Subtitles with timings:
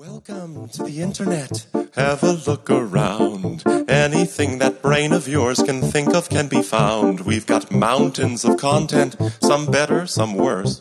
[0.00, 1.66] Welcome to the internet.
[1.94, 3.62] Have a look around.
[3.86, 7.20] Anything that brain of yours can think of can be found.
[7.20, 10.80] We've got mountains of content, some better, some worse.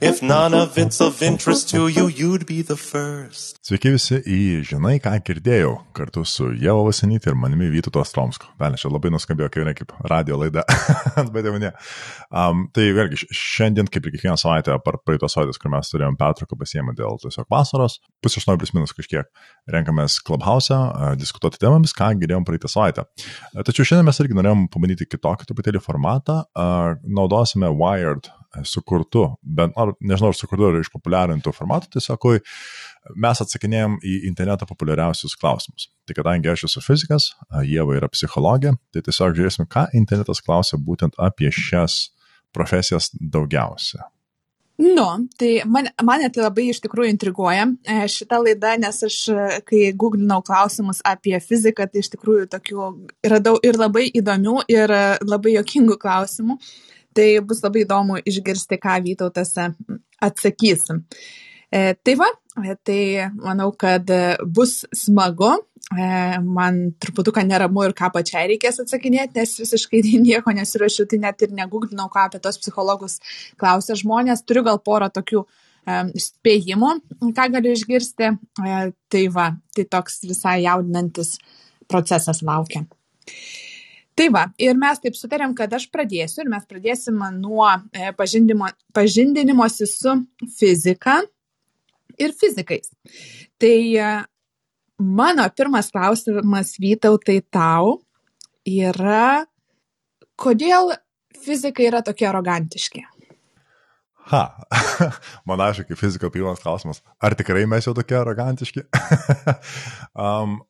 [0.00, 3.58] If none of it's of interest to you, you'd be the first.
[3.66, 8.48] Sveiki visi į Žinai, ką girdėjau, kartu su Jevo Vasinytė ir manimi Vytuto Stromsko.
[8.60, 10.64] Velė, čia labai nuskambėjo kaip, kaip radio laida,
[11.34, 11.72] bet jau ne.
[12.30, 16.58] Um, tai vėlgi, šiandien, kaip ir kiekvieną savaitę, par praeitos savaitės, kur mes turėjom pertrauką
[16.60, 19.30] pasiemę dėl tiesiog vasaros, pusė aštuonių plus minus kažkiek,
[19.74, 23.06] renkamės Clubhouse, uh, diskutuoti temomis, ką girdėjom praeitą savaitę.
[23.54, 28.30] Uh, tačiau šiandien mes irgi norėjom pabandyti kitokį truputėlį formatą, uh, naudosime Wired
[28.66, 32.26] sukurtų, bent, ar nežinau, ar sukurtų ar išpopuliarintų formatų, tiesiog
[33.16, 35.88] mes atsakinėjom į internetą populiariausius klausimus.
[36.08, 37.30] Tai kadangi aš esu fizikas,
[37.66, 42.08] Jėva yra psichologė, tai tiesiog žiūrėsime, ką internetas klausia būtent apie šias
[42.54, 44.08] profesijas daugiausia.
[44.80, 49.16] Nu, tai man, mane tai labai iš tikrųjų intriguoja e, šitą laidą, nes aš,
[49.68, 52.86] kai googlinau klausimus apie fiziką, tai iš tikrųjų tokių
[53.28, 54.94] radau ir labai įdomių, ir
[55.28, 56.56] labai jokingų klausimų.
[57.16, 59.56] Tai bus labai įdomu išgirsti, ką Vytautas
[60.22, 60.86] atsakys.
[61.70, 62.28] E, tai va,
[62.62, 63.00] e, tai
[63.38, 64.10] manau, kad
[64.46, 65.52] bus smagu.
[65.90, 66.06] E,
[66.44, 71.54] man truputuką neramu ir ką pačiai reikės atsakinėti, nes visiškai nieko nesirašiau, tai net ir
[71.56, 73.18] neguglinau, ką apie tos psichologus
[73.58, 74.44] klausia žmonės.
[74.46, 75.44] Turiu gal porą tokių
[76.20, 76.92] spėjimų,
[77.34, 78.34] ką galiu išgirsti.
[79.10, 81.38] Tai va, tai toks visai jaudinantis
[81.90, 82.84] procesas laukia.
[84.20, 87.64] Tai va, ir mes taip sutarėm, kad aš pradėsiu ir mes pradėsim nuo
[87.96, 90.12] e, pažindinimosi su
[90.58, 91.22] fizika
[92.20, 92.92] ir fizikais.
[93.56, 94.10] Tai e,
[95.00, 97.96] mano pirmas klausimas Vytautai tau
[98.68, 99.46] yra,
[100.36, 100.92] kodėl
[101.40, 103.06] fizikai yra tokie arogantiški?
[104.34, 104.42] Ha,
[105.48, 108.84] man aišku, kaip fiziko pirmas klausimas, ar tikrai mes jau tokie arogantiški?
[110.28, 110.60] um,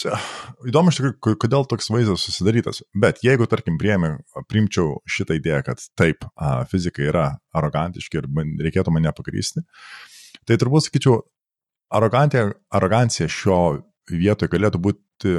[0.00, 0.16] Čia
[0.66, 2.82] įdomu iš tikrųjų, kodėl toks vaizdas susidarytas.
[2.98, 4.14] Bet jeigu, tarkim, priemi,
[4.50, 6.26] primčiau šitą idėją, kad taip,
[6.70, 8.28] fizika yra arogantiški ir
[8.66, 9.62] reikėtų mane pakrysti,
[10.48, 11.20] tai turbūt sakyčiau,
[11.94, 13.60] arogancija šio
[14.10, 15.34] vietoje galėtų būti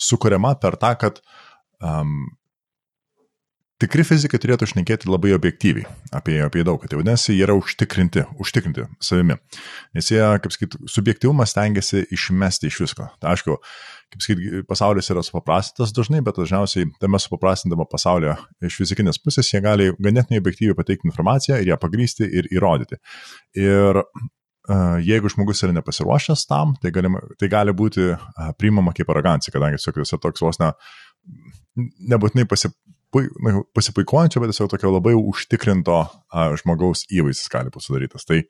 [0.00, 1.20] sukuriama per tą, kad
[1.82, 2.28] um,
[3.82, 5.86] tikri fizikai turėtų šnekėti labai objektyviai
[6.16, 9.38] apie, apie daug, tai vadinasi, jie yra užtikrinti, užtikrinti savimi.
[9.96, 13.10] Nes jie, kaip sakyt, subjektivumą stengiasi išmesti iš visko.
[13.20, 13.58] Tai aišku,
[14.12, 18.36] kaip sakyt, pasaulis yra supaprastintas dažnai, bet dažniausiai tame supaprastindama pasaulyje
[18.68, 23.00] iš fizikinės pusės jie gali ganėtinai objektyviai pateikti informaciją ir ją pagrysti ir įrodyti.
[23.58, 24.02] Ir
[24.66, 29.52] Uh, jeigu žmogus yra nepasiruošęs tam, tai, galima, tai gali būti uh, priimama kaip arogancija,
[29.54, 30.72] kadangi tiesiog jis yra toks vos ne,
[32.10, 32.72] nebūtinai pasi,
[33.78, 38.26] pasipuikuojančio, bet tiesiog tokio labai užtikrinto a, žmogaus įvaizdis gali būti sudarytas.
[38.28, 38.40] Tai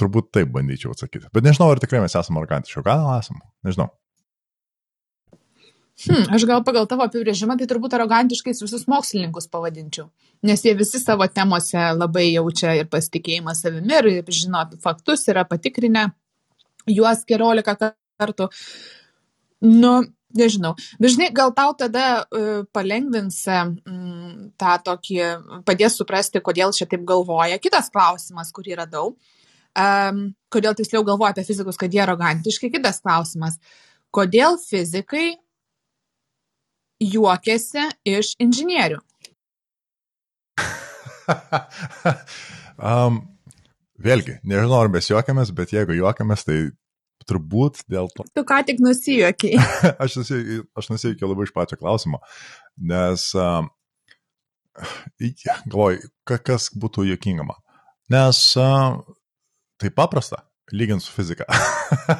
[0.00, 1.28] turbūt taip bandyčiau atsakyti.
[1.34, 2.84] Bet nežinau, ar tikrai mes esame arogantiški.
[2.86, 3.42] Gal esame?
[3.66, 3.90] Nežinau.
[6.00, 10.06] Hmm, aš gal pagal tavo apibrėžimą tai turbūt arogantiškais visus mokslininkus pavadinčiau,
[10.48, 16.06] nes jie visi savo temose labai jaučia ir pasitikėjimą savimi ir žino faktus, yra patikrinę
[16.88, 18.48] juos keliolika kartų.
[19.60, 19.92] Nu,
[20.36, 20.72] nežinau.
[21.02, 23.74] Dažnai gal tau tada uh, palengvins um,
[24.60, 25.20] tą tokį,
[25.68, 27.60] padės suprasti, kodėl čia taip galvoja.
[27.60, 29.12] Kitas klausimas, kurį radau.
[29.76, 32.72] Um, kodėl tiksliau galvoja apie fizikus, kad jie arogantiški.
[32.72, 33.60] Kitas klausimas.
[34.14, 35.36] Kodėl fizikai
[37.00, 39.00] juokiasi iš inžinierių?
[42.90, 43.22] um,
[44.02, 46.58] vėlgi, nežinau, ar mes juokiamės, bet jeigu juokiamės, tai
[47.28, 48.26] turbūt dėl to.
[48.34, 49.60] Tu ką tik nusijuokiai.
[50.02, 52.20] aš nusijuokiau labai iš pačio klausimo,
[52.76, 53.62] nes uh,
[55.66, 57.60] galvoju, kas būtų juokinga man.
[58.10, 58.98] Nes uh,
[59.80, 60.42] tai paprasta,
[60.76, 61.46] lyginti su fizika.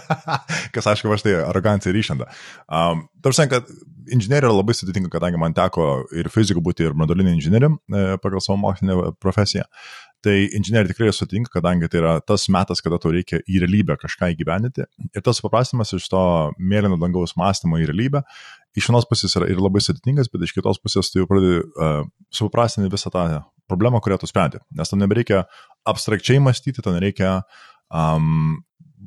[0.75, 2.29] Kas aišku, aš tai arogancija ir išanda.
[2.67, 3.67] Um, Tarsi, kad
[4.11, 8.41] inžinierija yra labai sudėtinga, kadangi man teko ir fizikų būti, ir modulinė inžinierė e, pagal
[8.41, 9.67] savo mokslinę profesiją.
[10.25, 14.33] Tai inžinieriai tikrai sutinka, kadangi tai yra tas metas, kada tau reikia į realybę kažką
[14.35, 14.89] įgyvendinti.
[15.13, 16.23] Ir tas paprastimas iš to
[16.57, 18.25] mėlyno dangaus mąstymo į realybę
[18.79, 22.05] iš vienos pusės yra ir labai sudėtingas, bet iš kitos pusės tu jau pradedi uh,
[22.35, 23.25] supaprastinti visą tą
[23.71, 24.61] problemą, kurią tu sprendi.
[24.77, 25.45] Nes tam nebereikia
[25.89, 27.41] abstrakčiai mąstyti, tam nereikia
[27.91, 28.61] um,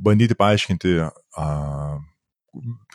[0.03, 1.99] bandyti paaiškinti uh,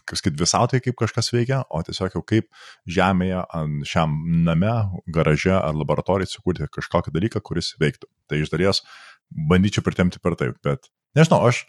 [0.09, 2.47] kaip sakyt, visautai kaip kažkas veikia, o tiesiog jau kaip
[2.89, 3.43] žemėje,
[3.89, 4.15] šiam
[4.47, 4.73] name,
[5.15, 8.09] garaže ar laboratorijai sukurti kažkokį dalyką, kuris veiktų.
[8.31, 8.83] Tai iš dalies
[9.51, 10.89] bandyčiau pritemti per taip, bet
[11.19, 11.65] nežinau, aš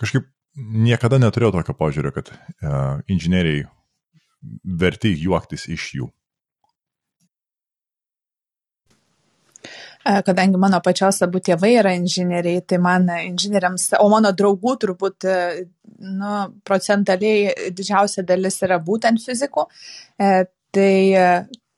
[0.00, 3.64] kažkaip niekada neturėjau tokio požiūrio, kad uh, inžinieriai
[4.64, 6.10] verti juoktis iš jų.
[10.26, 16.32] Kadangi mano pačios abu tėvai yra inžinieriai, tai man inžinieriams, o mano draugų turbūt nu,
[16.66, 19.66] procentaliai didžiausia dalis yra būtent fizikų,
[20.76, 20.92] tai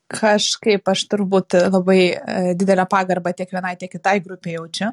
[0.08, 2.00] kažkaip aš turbūt labai
[2.58, 4.90] didelę pagarbą tiek vienai, tiek kitai grupiai jaučiu.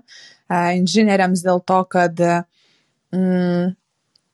[0.52, 2.20] Inžinieriams dėl to, kad
[3.16, 3.72] mm,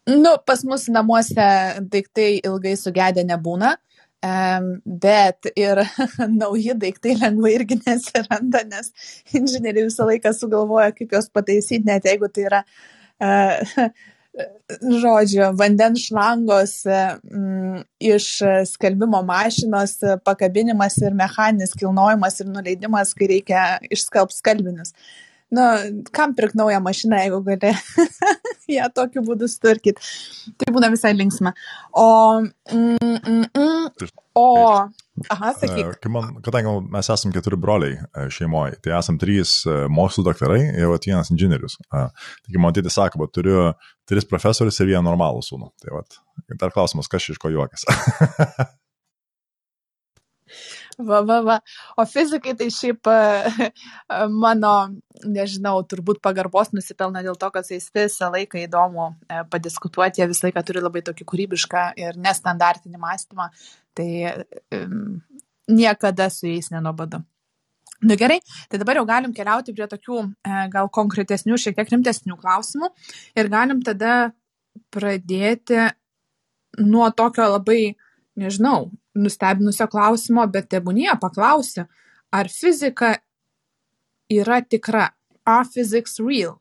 [0.10, 1.48] nu, pas mus namuose
[1.94, 3.76] daiktai ilgai sugedę nebūna.
[4.22, 5.82] Bet ir
[6.42, 8.92] nauji daiktai lengvai irgi nesiranda, nes
[9.34, 12.64] inžinieriai visą laiką sugalvoja, kaip juos pataisyti, net jeigu tai yra,
[13.22, 13.88] uh,
[15.02, 17.82] žodžiu, vandens šlangos mm,
[18.14, 18.28] iš
[18.70, 24.96] skalbimo mašinos pakabinimas ir mechaninis kilnojimas ir nuleidimas, kai reikia išskalbti skalbinius.
[25.52, 25.62] Nu,
[26.16, 27.74] kam pirk naują mašiną, jeigu gali
[28.78, 30.00] ją tokiu būdu sutvarkyti.
[30.58, 31.52] Tai būna visai linksma.
[32.00, 32.08] O,
[32.72, 34.48] mm, mm, mm, o,
[35.36, 35.92] aha, sakyk.
[35.92, 36.14] E,
[36.46, 41.34] kadangi mes esame keturi broliai e, šeimoje, tai esame trys e, mokslo daktarai ir vienas
[41.36, 41.82] inžinierius.
[41.92, 43.72] Taigi man tėtis sako, kad turiu
[44.08, 45.74] tris profesorius ir vieną normalų sūnų.
[45.84, 46.22] Tai vat,
[46.64, 47.84] dar klausimas, kas iš ko juokas.
[51.08, 51.58] Va, va, va.
[52.00, 53.10] O fizikai tai šiaip
[54.44, 54.74] mano,
[55.26, 60.48] nežinau, turbūt pagarbos nusipelna dėl to, kad jais visą laiką įdomu e, padiskutuoti, jie visą
[60.48, 63.50] laiką turi labai tokį kūrybišką ir nestandartinį mąstymą,
[63.98, 64.10] tai
[64.78, 65.22] um,
[65.72, 67.22] niekada su jais nenobadu.
[68.02, 68.40] Nu gerai,
[68.70, 72.90] tai dabar jau galim keliauti prie tokių e, gal konkretesnių, šiek tiek rimtesnių klausimų
[73.38, 74.32] ir galim tada
[74.90, 75.84] pradėti
[76.82, 77.94] nuo tokio labai,
[78.42, 81.88] nežinau, nustebinusio klausimo, bet tebūnie paklausiu,
[82.34, 83.16] ar fizika
[84.32, 85.12] yra tikra?
[85.46, 86.60] Are physics real?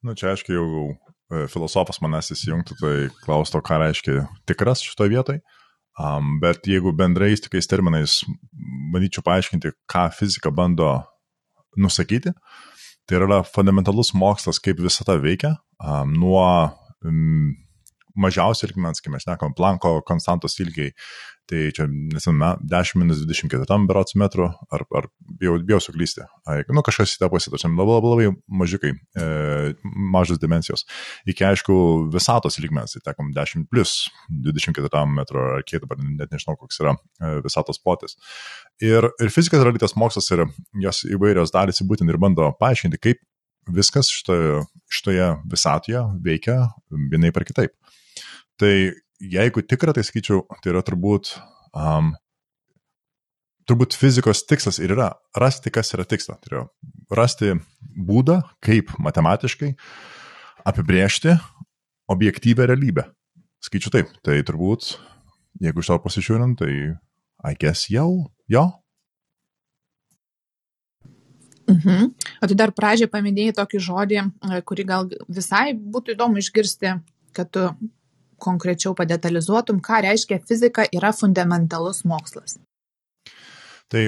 [0.00, 2.94] Nu, čia aiškiai jau e, filosofas manęs įsijungtų, tai
[3.26, 5.42] klausto, ką reiškia tikras šitoje vietoje.
[6.00, 8.20] Um, bet jeigu bendrais tokiais terminais
[8.94, 10.94] manyčiau paaiškinti, ką fizika bando
[11.76, 12.32] nusakyti,
[13.04, 16.46] tai yra fundamentalus mokslas, kaip visata veikia, um, nuo
[17.04, 17.50] um,
[18.20, 20.94] mažiausio lygmens, kai mes šnekam, planko konstantos ilgiai,
[21.50, 25.08] tai čia, nesiname, 10-24 berots metrų, ar, ar
[25.40, 26.22] bijau, bijau suklysti.
[26.70, 29.26] Nu, kažkas į tą pusę, tačiau labai, labai, labai mažiukai, e,
[30.14, 30.86] mažas dimensijos.
[31.30, 31.78] Iki, aišku,
[32.14, 33.96] visatos lygmens, tai tekom 10 plus
[34.30, 38.14] 24 metrų, ar kiek dabar net nežinau, koks yra e, visatos plotis.
[38.84, 40.46] Ir, ir fizikas yra lytas mokslas ir
[40.86, 43.26] jos įvairios dalys būtent ir bando paaiškinti, kaip
[43.68, 46.56] viskas šitoje, šitoje visatoje veikia
[47.10, 47.74] vienaip ar kitaip.
[48.60, 48.72] Tai
[49.20, 51.32] jeigu tikra, tai sakyčiau, tai yra turbūt,
[51.72, 52.10] um,
[53.64, 56.40] turbūt fizikos tikslas ir yra rasti, kas yra tikslas.
[56.44, 56.64] Tai yra
[57.16, 57.54] rasti
[57.96, 59.70] būdą, kaip matematiškai
[60.68, 61.38] apibriežti
[62.10, 63.06] objektyvę realybę.
[63.64, 64.90] Skaičiu taip, tai turbūt,
[65.64, 66.72] jeigu iš to pasižiūrint, tai
[67.40, 68.66] I guess jau, jo.
[71.70, 72.10] Mhm.
[72.42, 74.20] O tai dar pradžioje paminėjai tokį žodį,
[74.68, 76.92] kurį gal visai būtų įdomu išgirsti,
[77.36, 77.68] kad tu
[78.40, 82.58] konkrečiau padetalizuotum, ką reiškia fizika yra fundamentalus mokslas?
[83.90, 84.02] Tai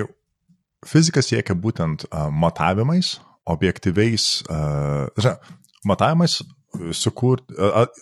[0.87, 3.17] fizika siekia būtent uh, matavimais,
[3.52, 5.37] objektyviais, uh,
[5.88, 6.40] matavimais
[6.96, 7.55] sukurti,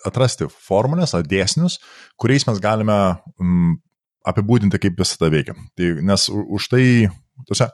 [0.07, 1.79] atrasti formulės ar dėsnius,
[2.19, 2.97] kuriais mes galime
[4.27, 5.55] apibūdinti, kaip visą tai veikia.
[5.77, 6.85] Tai, nes už tai,
[7.49, 7.67] tuose,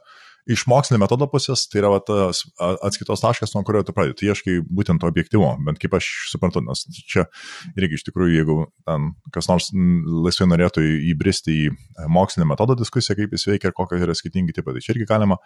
[0.51, 4.17] iš mokslinio metodo pusės tai yra va, tas atskaitos taškas, nuo kurio tu pradedi.
[4.21, 7.25] Tai ieškai būtent objektivumo, bent kaip aš suprantu, nes čia
[7.75, 11.73] irgi iš tikrųjų, jeigu ten kas nors laisvai norėtų įbristi į
[12.13, 15.39] mokslinio metodo diskusiją, kaip jis veikia ir kokie yra skirtingi tipai, tai čia irgi galima.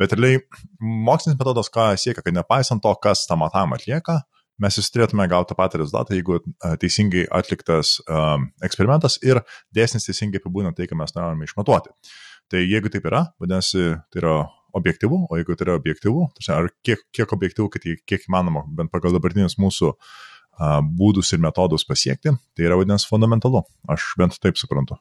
[0.00, 0.42] Bet realiai
[0.80, 4.22] mokslinis metodas ką siekia, kad nepaisant to, kas tą matavimą atlieka,
[4.62, 6.38] mes vis turėtume gauti tą patį rezultatą, jeigu
[6.80, 9.42] teisingai atliktas um, eksperimentas ir
[9.76, 11.92] dėsnis teisingai apibūdina tai, ką mes norime išmatuoti.
[12.52, 14.36] Tai jeigu taip yra, vadinasi, tai yra
[14.76, 18.92] objektivu, o jeigu tai yra objektivu, tai ar kiek, kiek objektivu, kad kiek įmanoma, bent
[18.92, 23.64] pagal dabartinius mūsų a, būdus ir metodus pasiekti, tai yra vadinasi fundamentalu.
[23.90, 25.00] Aš bent taip suprantu.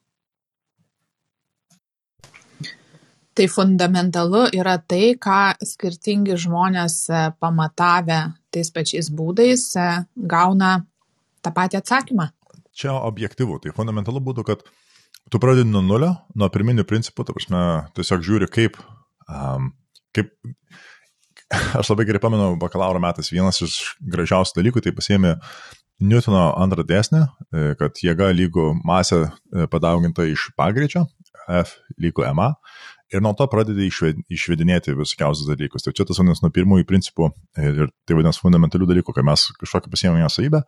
[3.36, 8.20] Tai fundamentalu yra tai, ką skirtingi žmonės e, pamatavę
[8.56, 10.70] tais pačiais būdais e, gauna
[11.44, 12.30] tą patį atsakymą.
[12.72, 13.58] Čia objektivu.
[13.60, 14.64] Tai fundamentalu būtų, kad
[15.32, 17.64] tu pradedi nuo nulio, nuo pirminių principų, ta prasme,
[17.98, 18.78] tiesiog žiūri, kaip,
[19.30, 19.72] um,
[20.16, 20.32] kaip,
[21.80, 25.36] aš labai gerai pamenu, bakalauro metais vienas iš gražiausių dalykų, tai pasėmė
[26.04, 27.22] Newtono antrą dėsnį,
[27.56, 31.06] e, kad jėga lygų masė e, padauginta iš pagreičio,
[31.48, 32.50] F lygų MA,
[33.14, 35.86] ir nuo to pradedi išvedinėti visokiausius dalykus.
[35.86, 37.30] Tai čia tas vadinasi nuo pirmųjų principų
[37.62, 40.64] ir tai vadinasi fundamentalių dalykų, kai mes kažkokią pasiemame savybę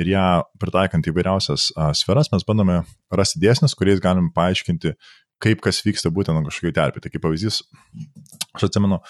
[0.00, 0.26] ir ją
[0.62, 2.80] pritaikant įvairiausias a, sferas, mes bandome
[3.14, 4.94] rasti dėsnius, kuriais galim paaiškinti,
[5.42, 7.02] kaip kas vyksta būtent kažkokiai terpė.
[7.02, 7.62] Tai kaip pavyzdys,
[8.54, 9.00] aš atsimenu,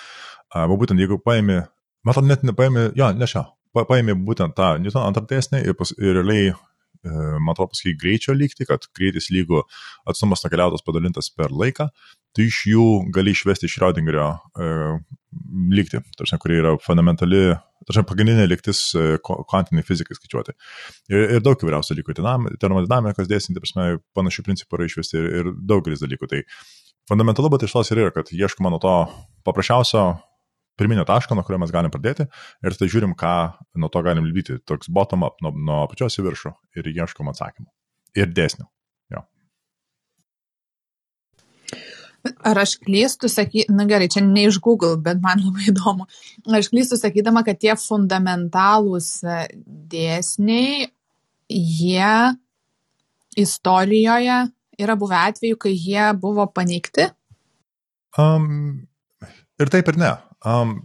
[0.54, 1.64] buvo būtent jeigu paėmė,
[2.06, 3.44] matau, net nepaėmė, jo, ne šio,
[3.76, 6.54] paėmė būtent tą Newton antrą dėsnį ir, pas, ir realiai
[7.08, 9.62] man atrodo, paskui greičio lygti, kad greitis lygų
[10.10, 11.88] atstumas nukeliautas padalintas per laiką,
[12.36, 14.68] tai iš jų gali išvesti Schrödingerio e,
[15.72, 17.42] lygti, tarsi, kuri yra fundamentali,
[17.88, 20.54] tarsi, pagrindinė lygtis e, kvantiniai fizikai skaičiuoti.
[21.12, 22.16] Ir, ir daug įvairiausių dalykų,
[22.62, 26.30] termodinamikos dėsninti, prasme, panašių principų yra išvesti ir, ir daugelis dalykų.
[26.30, 26.44] Tai
[27.10, 28.96] fundamentalu, bet iš tos ir yra, kad ieškoma nuo to
[29.46, 30.04] paprasčiausio
[30.80, 32.24] pirminio taško, nuo kurio mes galim pradėti
[32.64, 33.34] ir tai žiūrim, ką
[33.80, 34.60] nuo to galim lydyti.
[34.64, 37.68] Toks bottom up, nuo, nuo apačios į viršų ir ieškom atsakymų.
[38.16, 38.64] Ir dėsnių.
[39.12, 39.24] Jo.
[42.48, 46.08] Ar aš klystu, saky, na gerai, čia ne iš Google, bet man labai įdomu.
[46.48, 49.12] Aš klystu sakydama, kad tie fundamentalūs
[49.92, 50.88] dėsniai,
[51.50, 52.14] jie
[53.40, 54.40] istorijoje
[54.80, 57.10] yra buvę atveju, kai jie buvo paneigti?
[58.18, 58.88] Um,
[59.60, 60.16] ir taip ir ne
[60.46, 60.78] um,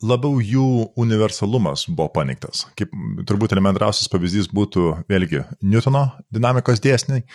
[0.00, 0.66] labiau jų
[1.00, 2.64] universalumas buvo paneigtas.
[2.78, 2.92] Kaip
[3.28, 7.26] turbūt elementariausias pavyzdys būtų vėlgi Newtono dinamikos dėsniai,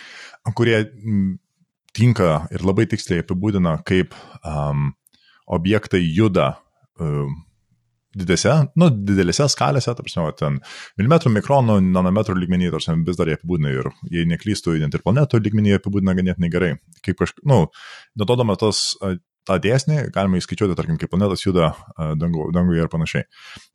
[0.58, 0.80] kurie
[1.96, 4.90] tinka ir labai tiksliai apibūdina, kaip um,
[5.46, 6.56] objektai juda
[7.00, 7.46] um,
[8.16, 10.58] didėse, nu, didelėse skalėse, tarsi, ten
[10.98, 15.40] milimetrų, mikronų, nanometrų lygmenyje, tarsi, vis dar jie apibūdina ir, jei neklystų, net ir planetų
[15.44, 16.70] lygmenyje apibūdina ganėtinai gerai.
[17.04, 17.66] Kaip kažkaip, nu,
[18.18, 18.82] nutodamas tos
[19.46, 21.72] tą dėsnį galima įskaičiuoti, tarkim, kaip planetos juda
[22.20, 23.26] dangu, danguje ir panašiai.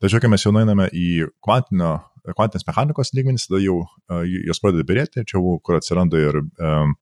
[0.04, 1.94] Tačiau, kai mes jau nueiname į kvantinio,
[2.30, 6.98] kvantinės mechanikos lygmenys, tada jau uh, jos pradeda birėti, čia jau kur atsiranda ir um,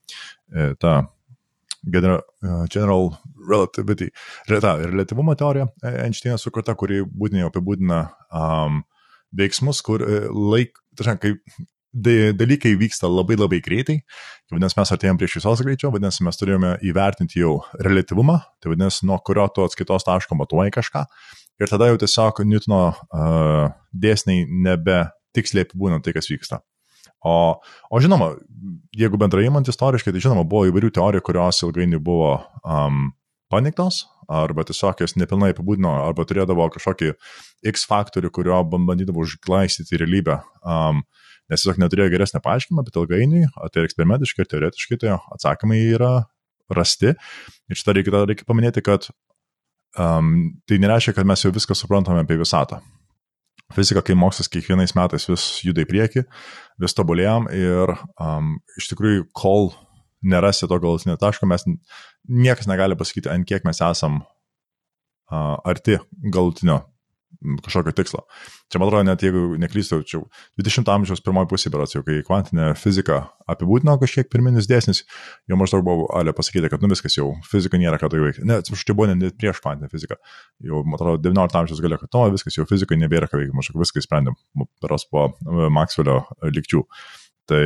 [0.81, 0.99] ta
[1.83, 2.21] general,
[2.71, 3.11] general
[3.49, 4.09] relativity,
[4.47, 8.01] ta relativumo teorija Einšteino sukurta, kuri būtinai apibūdina
[8.35, 8.81] um,
[9.35, 11.35] veiksmus, kur laik, tačiau, kai
[11.93, 13.99] dalykai vyksta labai labai greitai,
[14.51, 19.19] vadinasi, mes artėjom prie šviesos greičio, vadinasi, mes turėjome įvertinti jau relativumą, tai vadinasi, nuo
[19.25, 21.05] kurio tu atskaitos taško matuoji kažką.
[21.59, 25.01] Ir tada jau tiesiog Newtono uh, dėsniai nebe
[25.35, 26.61] tiksliai apibūna tai, kas vyksta.
[27.25, 27.59] O,
[27.91, 28.31] o žinoma,
[28.95, 33.09] jeigu bendrai įmant istoriškai, tai žinoma, buvo įvairių teorijų, kurios ilgainiui buvo um,
[33.51, 37.11] paniktos, arba tiesiog jas nepilnai apibūdino, arba turėdavo kažkokį
[37.73, 40.39] X faktorių, kurio bandydavo užglaistyti realybę.
[40.63, 41.03] Um,
[41.49, 46.13] nes tiesiog neturėjo geresnio paaiškinimo, bet ilgainiui, tai eksperimentiškai, ir teoretiškai, tai atsakymai yra
[46.75, 47.15] rasti.
[47.69, 49.09] Ir šitą reikia, reikia paminėti, kad
[49.97, 50.31] um,
[50.69, 52.81] tai nereiškia, kad mes jau viską suprantame apie visatą.
[53.75, 56.23] Fizika, kai mokslas kiekvienais metais vis juda į priekį,
[56.81, 59.69] vis tobulėjom ir um, iš tikrųjų, kol
[60.25, 61.65] nerasi to galutinio taško, mes
[62.29, 65.99] niekas negali pasakyti, ant kiek mes esam uh, arti
[66.33, 66.81] galutinio
[67.63, 68.23] kažkokio tikslo.
[68.69, 70.21] Čia, man atrodo, net jeigu neklystu, čia
[70.59, 75.03] 20 amžiaus pirmoji pusė, berots jau kai kvantinė fizika apibūdino kažkiek pirminis dėsnis,
[75.49, 78.45] jau maždaug buvo alė pasakyti, kad nu viskas jau, fizika nėra ką tai veikti.
[78.49, 80.19] Ne, atsiprašau, čia buvo net prieš kvantinę fiziką.
[80.67, 83.55] Jau, man atrodo, 19 amžiaus galėjo, kad to nu, viskas jau fizikai nebėra ką veikti,
[83.57, 84.37] maždaug viską sprendėm,
[84.83, 86.83] beros po e, Maxwell'o likčių.
[87.49, 87.63] Tai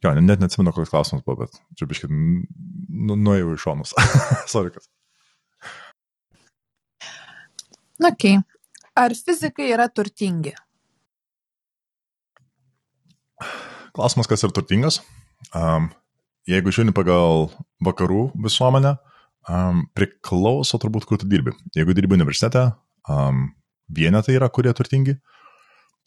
[0.00, 3.92] Jo, net neatsimenu, koks klausimas buvo, bet čia biškai nu, nuėjau iš šonus.
[4.52, 4.88] Sorry, kas.
[8.00, 8.24] Ok.
[8.96, 10.54] Ar fizikai yra turtingi?
[13.92, 15.00] Klausimas, kas yra turtingas.
[15.56, 15.90] Um,
[16.48, 17.50] jeigu žiūrint pagal
[17.84, 18.94] vakarų visuomenę,
[19.52, 21.52] um, priklauso turbūt, kur tu dirbi.
[21.76, 22.70] Jeigu dirbi universitete,
[23.12, 23.50] um,
[23.92, 25.18] vienetai yra, kurie turtingi.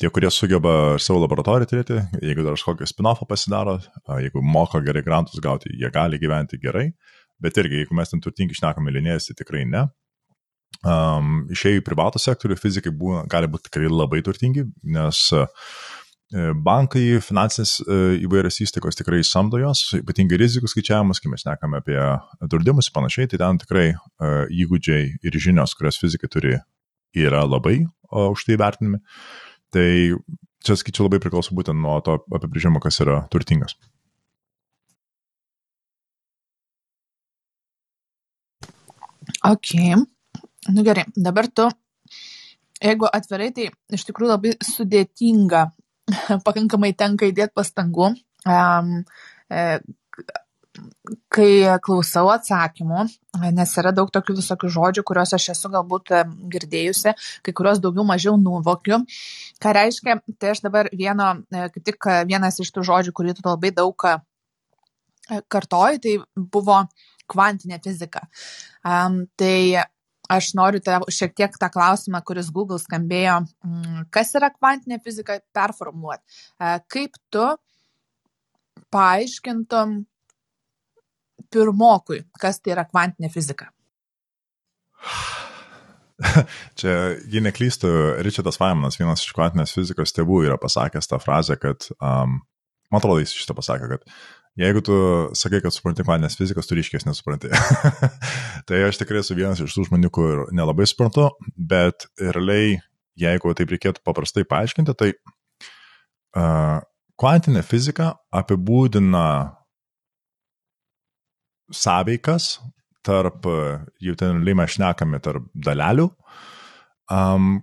[0.02, 3.78] Tie, kurie sugeba savo laboratoriją turėti, jeigu dar kažkokį spin-offą pasidaro,
[4.18, 6.88] jeigu moka gerai grantus gauti, jie gali gyventi gerai.
[7.44, 9.92] Bet irgi, jeigu mes ten turtingi šnekame milinėjus, tai tikrai ne
[10.82, 14.65] um, išėjai į privatų sektorių, fizikai būna, gali būti tikrai labai turtingi,
[14.96, 15.46] nes uh,
[16.65, 22.00] bankai, finansinės uh, įvairios įstaigos tikrai samdo jos, ypatingai rizikų skaičiavimus, kai mes nekame apie
[22.42, 26.58] draudimus ir panašiai, tai ten tikrai uh, įgūdžiai ir žinios, kurias fizikai turi,
[27.13, 29.01] yra labai aukštai vertinami.
[29.74, 29.89] Tai
[30.63, 33.75] čia, skaičiu, labai priklauso būtent nuo to apibrėžimo, kas yra turtingas.
[39.44, 39.96] Okay.
[40.72, 41.65] Nu gerai, dabar tu,
[42.79, 45.65] jeigu atvirai, tai iš tikrųjų labai sudėtinga,
[46.48, 48.13] pakankamai tenka įdėti pastangų.
[48.43, 48.96] Um,
[49.51, 49.82] e,
[51.34, 53.03] kai klausau atsakymų,
[53.53, 56.13] nes yra daug tokių visokių žodžių, kuriuos aš esu galbūt
[56.53, 57.13] girdėjusi,
[57.46, 59.03] kai kuriuos daugiau mažiau nuvokiu.
[59.62, 63.48] Ką reiškia, tai aš dabar vieno, e, kaip tik vienas iš tų žodžių, kurį tu
[63.48, 64.15] labai daug e,
[65.51, 66.84] kartoji, tai buvo
[67.32, 68.25] kvantinė fizika.
[68.84, 69.84] Um, tai
[70.36, 75.40] aš noriu tau šiek tiek tą klausimą, kuris Google skambėjo, mm, kas yra kvantinė fizika,
[75.56, 76.24] performuoti.
[76.60, 77.46] E, kaip tu
[78.94, 80.02] paaiškintum
[81.54, 83.70] pirmokui, kas tai yra kvantinė fizika?
[86.80, 86.94] Čia,
[87.30, 87.90] jei neklystu,
[88.25, 92.40] Richardas Feynmanas, vienas iš kvantinės fizikos tėvų, yra pasakęs tą frazę, kad, um,
[92.92, 94.08] man atrodo, jis šitą pasakė, kad
[94.60, 94.95] jeigu tu
[95.38, 97.51] sakai, kad supranti kvantinės fizikos, tu ryškiai nesupranti.
[98.69, 102.77] tai aš tikrai esu vienas iš tų žmonių, kur nelabai suprantu, bet realiai,
[103.19, 105.12] jeigu taip reikėtų paprastai paaiškinti, tai
[106.38, 106.79] uh,
[107.19, 109.25] kvantinė fizika apibūdina
[111.74, 112.57] sąveikas
[113.03, 113.48] tarp,
[114.00, 116.07] jau ten lima šnekame, tarp dalelių,
[117.12, 117.57] um,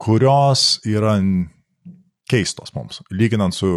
[0.00, 1.18] kurios yra
[2.30, 3.68] keistos mums, lyginant su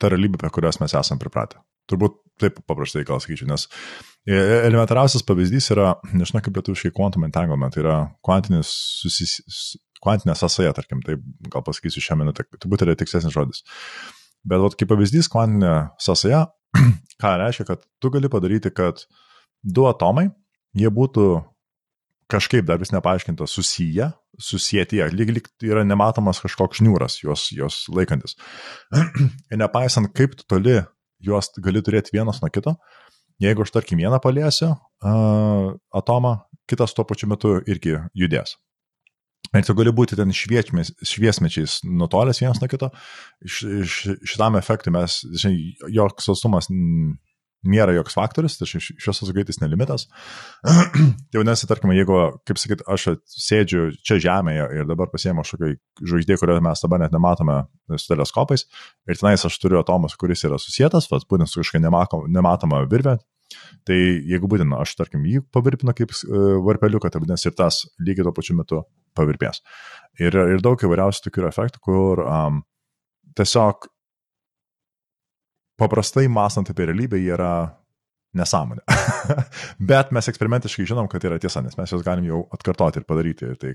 [0.00, 1.60] ta realybė, prie kurios mes esame pripratę.
[1.88, 3.64] Turbūt taip paprastai gal sakyčiau, nes
[4.28, 4.36] e,
[4.68, 9.38] elementariausias pavyzdys yra, nežinau kaip lietuviškai quantum entanglement, tai yra kvantinis susis,
[10.04, 13.64] kvantinė sąsaja, tarkim, taip gal pasakysiu šią minutę, turbūt yra tikslesnis žodis.
[14.48, 16.44] Bet vat, kaip pavyzdys, kvantinė sąsaja,
[17.22, 19.04] ką reiškia, kad tu gali padaryti, kad
[19.64, 20.28] du atomai,
[20.76, 21.28] jie būtų
[22.28, 28.36] kažkaip dar vis nepaaiškinta susiję, susijętie, lyg lyg yra nematomas kažkoks šniūras juos, juos laikantis.
[29.52, 30.78] Ir nepaisant, kaip toli
[31.24, 32.76] juos gali turėti vienas nuo kito,
[33.42, 36.38] jeigu aš tarkim vieną paliesiu uh, atomą,
[36.70, 38.56] kitas tuo pačiu metu irgi judės.
[39.56, 42.90] Ir tu gali būti ten šviesmečiais, nutolęs vienas nuo kito.
[43.48, 46.68] Š, šitam efektui mes, žinai, joks atstumas
[47.66, 50.06] nėra joks faktorius, tai šios greitis nelimitas.
[50.62, 55.72] tai vadinasi, tarkime, jeigu, kaip sakyt, aš sėdžiu čia žemėje ir dabar pasiemu kažkokią
[56.10, 57.62] žvaigždė, kurią mes dabar net nematome
[57.96, 58.68] su teleskopais,
[59.08, 61.82] ir tenais aš turiu atomus, kuris yra susijęs, būtent su kažkokia
[62.30, 63.18] nematoma virvė,
[63.88, 63.98] tai
[64.28, 68.34] jeigu būtent aš, tarkim, jį pavirpinu kaip e, varpeliuką, tai vadinasi ir tas lygiai tuo
[68.36, 68.82] pačiu metu
[69.16, 69.62] pavirpės.
[70.20, 72.60] Ir, ir daug įvairiausių tokių efektų, kur um,
[73.38, 73.88] tiesiog
[75.78, 77.52] paprastai mąstant apie realybę yra
[78.36, 78.82] nesąmonė.
[79.90, 83.48] Bet mes eksperimentiškai žinom, kad yra tiesa, nes mes juos galim jau atkartoti ir padaryti.
[83.60, 83.72] Tai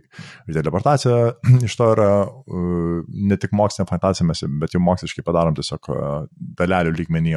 [0.48, 1.33] teleportacija
[1.67, 6.13] iš to yra uh, ne tik mokslinė fantasija, mes, bet jau moksliškai padarom tiesiog uh,
[6.60, 7.36] dalelių lygmenį,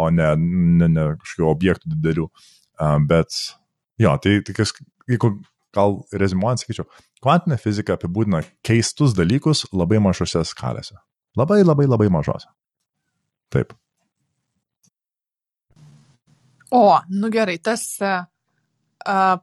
[0.00, 2.28] o ne, ne, ne kažkokių objektų didelių.
[2.80, 3.36] Uh, bet
[4.00, 4.74] jo, tai, tai kas,
[5.10, 5.34] jeigu
[5.76, 6.88] gal rezimuojant, sakyčiau,
[7.22, 10.96] kvantinė fizika apibūdina keistus dalykus labai mažose skalėse.
[11.38, 12.48] Labai, labai, labai mažose.
[13.52, 13.74] Taip.
[16.72, 18.22] O, nu gerai, tas uh,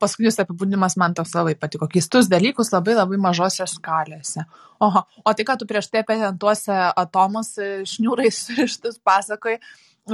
[0.02, 1.86] paskutinis apibūdinimas man toks labai patiko.
[1.92, 4.48] Keistus dalykus labai labai mažose skalėse.
[4.82, 7.54] Oho, o tai, ką tu prieš tai apie tuos atomus
[7.92, 9.60] šniūrais surištus pasakai,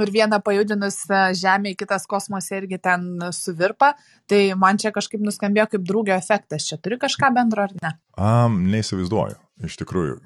[0.02, 0.98] ir vieną pajudinus
[1.40, 3.94] Žemė, kitas kosmose irgi ten suvirpa,
[4.28, 6.68] tai man čia kažkaip nuskambėjo kaip draugio efektas.
[6.68, 7.94] Čia turi kažką bendro ar ne?
[8.16, 10.20] Um, neįsivaizduoju, iš tikrųjų.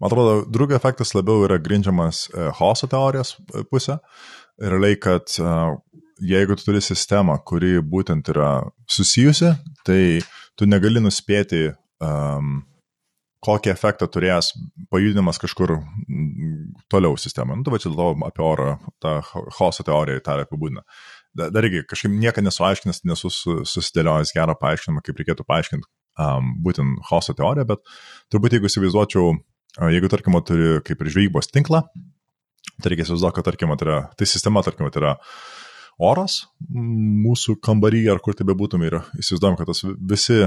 [0.00, 3.98] Man atrodo, drugio efektas labiau yra grindžiamas e, Hoso teorijos e, pusė.
[4.62, 5.54] Realiai, kad e,
[6.34, 8.56] jeigu tu turi sistemą, kuri būtent yra
[8.90, 9.54] susijusi,
[9.86, 10.00] tai
[10.58, 11.66] tu negali nuspėti,
[12.02, 12.62] um,
[13.44, 14.52] kokį efektą turės
[14.92, 15.74] pajudinimas kažkur
[16.92, 17.58] toliau sistemą.
[17.58, 18.70] Nu, tai va čia to apie orą,
[19.02, 19.18] tą
[19.58, 20.84] Hoso teoriją tą apibūdina.
[21.34, 25.86] Dar irgi kažkaip niekada nesu aiškinęs, nesu susidėliojęs gerą paaiškinimą, kaip reikėtų paaiškinti
[26.22, 27.82] um, būtent Hoso teoriją, bet
[28.32, 29.34] turbūt jeigu įsivaizduočiau
[29.74, 31.82] Jeigu, tarkim, turi kaip ir žvejybos tinklą,
[32.78, 35.14] tai reikia įsivaizduoti, kad, tarkim, tai, yra, tai sistema, tarkim, tai yra
[36.02, 36.40] oras
[36.74, 40.40] mūsų kambarį ar kur tai bebūtum ir įsivaizduojam, kad tas visi,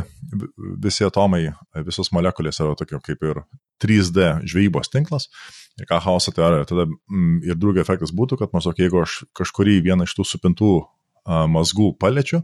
[0.84, 1.46] visi atomai,
[1.88, 3.44] visos molekulės yra tokio kaip ir
[3.84, 5.30] 3D žvejybos tinklas.
[5.78, 9.82] Ir ką chaoso teorija, tada mm, ir drugio efektas būtų, kad maždaug jeigu aš kažkurį
[9.86, 10.72] vieną iš tų supintų
[11.28, 12.42] mazgų paliečiu,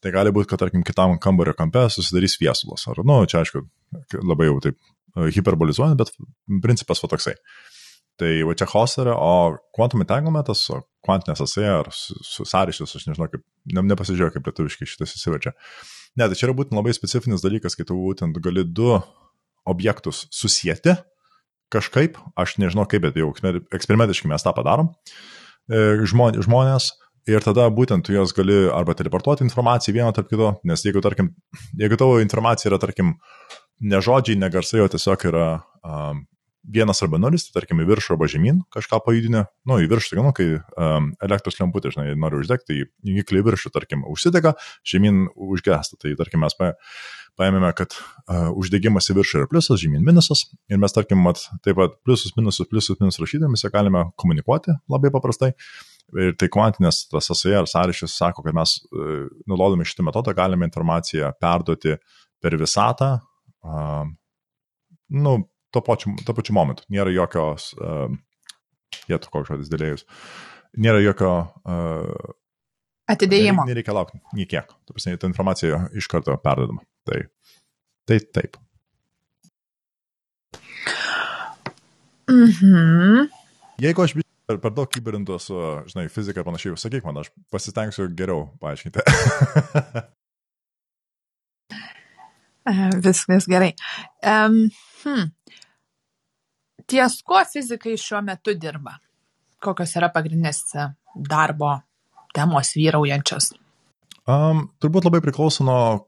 [0.00, 2.86] tai gali būti, kad, tarkim, kitam kambario kampe susidarys viesulas.
[2.88, 3.60] Ar, nu, čia aišku,
[4.24, 4.78] labai jau taip
[5.16, 6.12] hiperbolizuojant, bet
[6.64, 7.36] principas va toksai.
[8.20, 8.68] Tai va čia
[9.02, 10.66] yra, o quantum entanglementas,
[11.04, 15.54] kvantinė sąsaja ar sąryšis, aš nežinau, kaip, ne, nepasižiūrėjau, kaip lietuviškai šitas įsiverčia.
[16.20, 18.98] Ne, tai čia yra būtent labai specifinis dalykas, kai tu būtent gali du
[19.68, 20.98] objektus susijęti
[21.72, 23.30] kažkaip, aš nežinau kaip, bet jau
[23.72, 24.92] eksperimentiškai mes tą padarom,
[25.72, 26.92] e, žmonės,
[27.30, 31.32] ir tada būtent tu juos gali arba teleportuoti informaciją vieną tarp kito, nes jeigu, tarkim,
[31.78, 33.14] jeigu tavo informacija yra, tarkim,
[33.80, 35.46] ne žodžiai, ne garsai, o tiesiog yra
[35.82, 36.26] um,
[36.62, 40.22] vienas arba nulis, tai tarkim į viršų arba žemyn kažką pajudinę, nu į viršų, tai,
[40.22, 44.54] nu, kai um, elektros lemputė, žinai, nori uždegti, tai jungiklį į viršų, tarkim, užsidega,
[44.86, 45.98] žemyn užgesta.
[46.00, 46.72] Tai tarkim mes pa,
[47.40, 51.80] paėmėme, kad uh, uždegimas į viršų yra pliusas, žemyn minusas ir mes, tarkim, mat, taip
[51.80, 55.52] pat pliusus, minusus, pliusus, minus rašydami, galime komunikuoti labai paprastai.
[56.18, 60.68] Ir tai kvantinės tas sąsaja ar sąryšis sako, kad mes, uh, naudodami šitą metodą, galime
[60.68, 61.96] informaciją perduoti
[62.42, 63.16] per visatą,
[63.66, 64.04] uh,
[65.12, 65.34] nu,
[65.72, 66.86] to pačiu, to pačiu momentu.
[66.92, 67.72] Nėra jokios,
[69.08, 70.06] Jie tu koks žodis dėlėjus.
[70.82, 71.32] Nėra jokio
[71.68, 72.32] uh,
[73.12, 73.64] Atidėjimo.
[73.68, 74.68] Nereikia laukti, niekiek.
[74.86, 76.84] Tu prasme, ta informacija iš karto perdodama.
[77.08, 77.24] Tai,
[78.08, 78.56] tai taip.
[82.30, 83.26] Mhm.
[83.82, 85.58] Jeigu aš per, per daug kiberintų su,
[85.90, 89.02] žinai, fizika ir panašiai, sakyk man, aš pasistengsiu geriau paaiškinti.
[93.04, 93.72] Viskas gerai.
[94.22, 94.68] Um,
[95.04, 95.30] hmm.
[96.86, 98.98] Ties ko fizikai šiuo metu dirba?
[99.62, 100.64] Kokios yra pagrindinės
[101.28, 101.76] darbo
[102.34, 103.52] temos vyraujančios?
[104.26, 106.06] Um, turbūt labai priklauso nuo,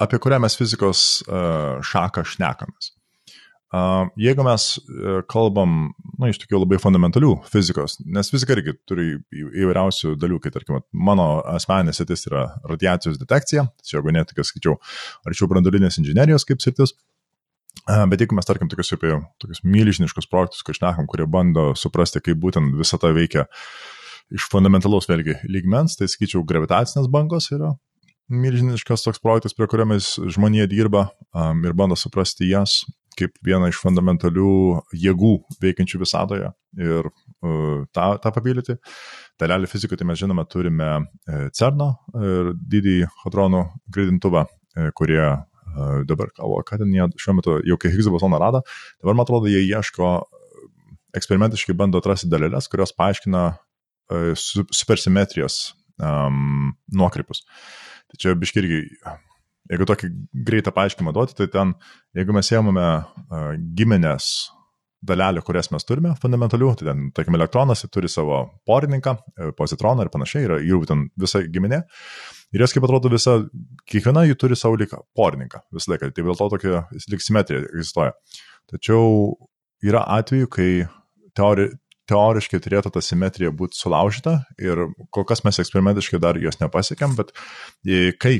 [0.00, 2.93] apie kurią mes fizikos uh, šaką šnekamės.
[4.20, 10.14] Jeigu mes uh, kalbam, na, iš tokių labai fundamentalių fizikos, nes fizika irgi turi įvairiausių
[10.20, 14.76] dalių, kai, tarkim, mano asmeninė sritis yra radiacijos detekcija, tačiau jeigu net, kai skaičiau,
[15.26, 16.94] arčiau branduolinės inžinierijos kaip sritis,
[18.12, 22.38] bet jeigu mes, tarkim, tokius apie tokius milžiniškus projektus, kai šnekam, kurie bando suprasti, kaip
[22.44, 23.48] būtent visą tą veikia
[24.34, 27.74] iš fundamentalaus vėlgi lygmens, tai skaičiau, gravitacinės bangos yra
[28.32, 32.82] milžiniškas toks projektas, prie kurio mes žmonėje dirba um, ir bando suprasti jas
[33.18, 34.54] kaip vieną iš fundamentalių
[35.04, 36.50] jėgų veikiančių visatoje
[36.80, 37.24] ir uh,
[37.94, 38.76] tą, tą papildyti.
[39.40, 41.88] Dalelį fizikų, tai mes žinome, turime e, CERNO
[42.22, 44.44] ir didįjį hadronų gridintuvą,
[44.78, 45.36] e, kurie e,
[46.08, 48.62] dabar kalba, kad ten jie šiuo metu jau kai Higgs bosoną rado,
[49.02, 50.12] dabar man atrodo, jie ieško
[51.18, 53.44] eksperimentiškai bando atrasti dalelės, kurios paaiškina
[54.44, 57.44] supersimetrijos um, nuokrypus.
[58.10, 58.80] Tai čia biški irgi
[59.72, 60.10] Jeigu tokį
[60.44, 61.72] greitą paaiškimą duoti, tai ten,
[62.16, 62.88] jeigu mes ėmame
[63.78, 64.28] giminės
[65.04, 70.10] dalelių, kurias mes turime, fundamentalių, tai ten, tarkim, elektronas turi savo porininką, e, pozitroną ir
[70.12, 71.82] panašiai, yra jų ten visa giminė.
[72.54, 73.36] Ir jos, kaip atrodo, visa,
[73.90, 78.14] kiekviena jų turi savo lyg porininką visą laiką, tai dėl to tokia lyg simetrija egzistuoja.
[78.70, 79.34] Tačiau
[79.84, 80.68] yra atveju, kai
[81.36, 81.68] teori,
[82.10, 87.32] teoriškai turėtų ta simetrija būti sulaužyta ir kol kas mes eksperimentiškai dar jos nepasiekėm, bet
[88.20, 88.34] kai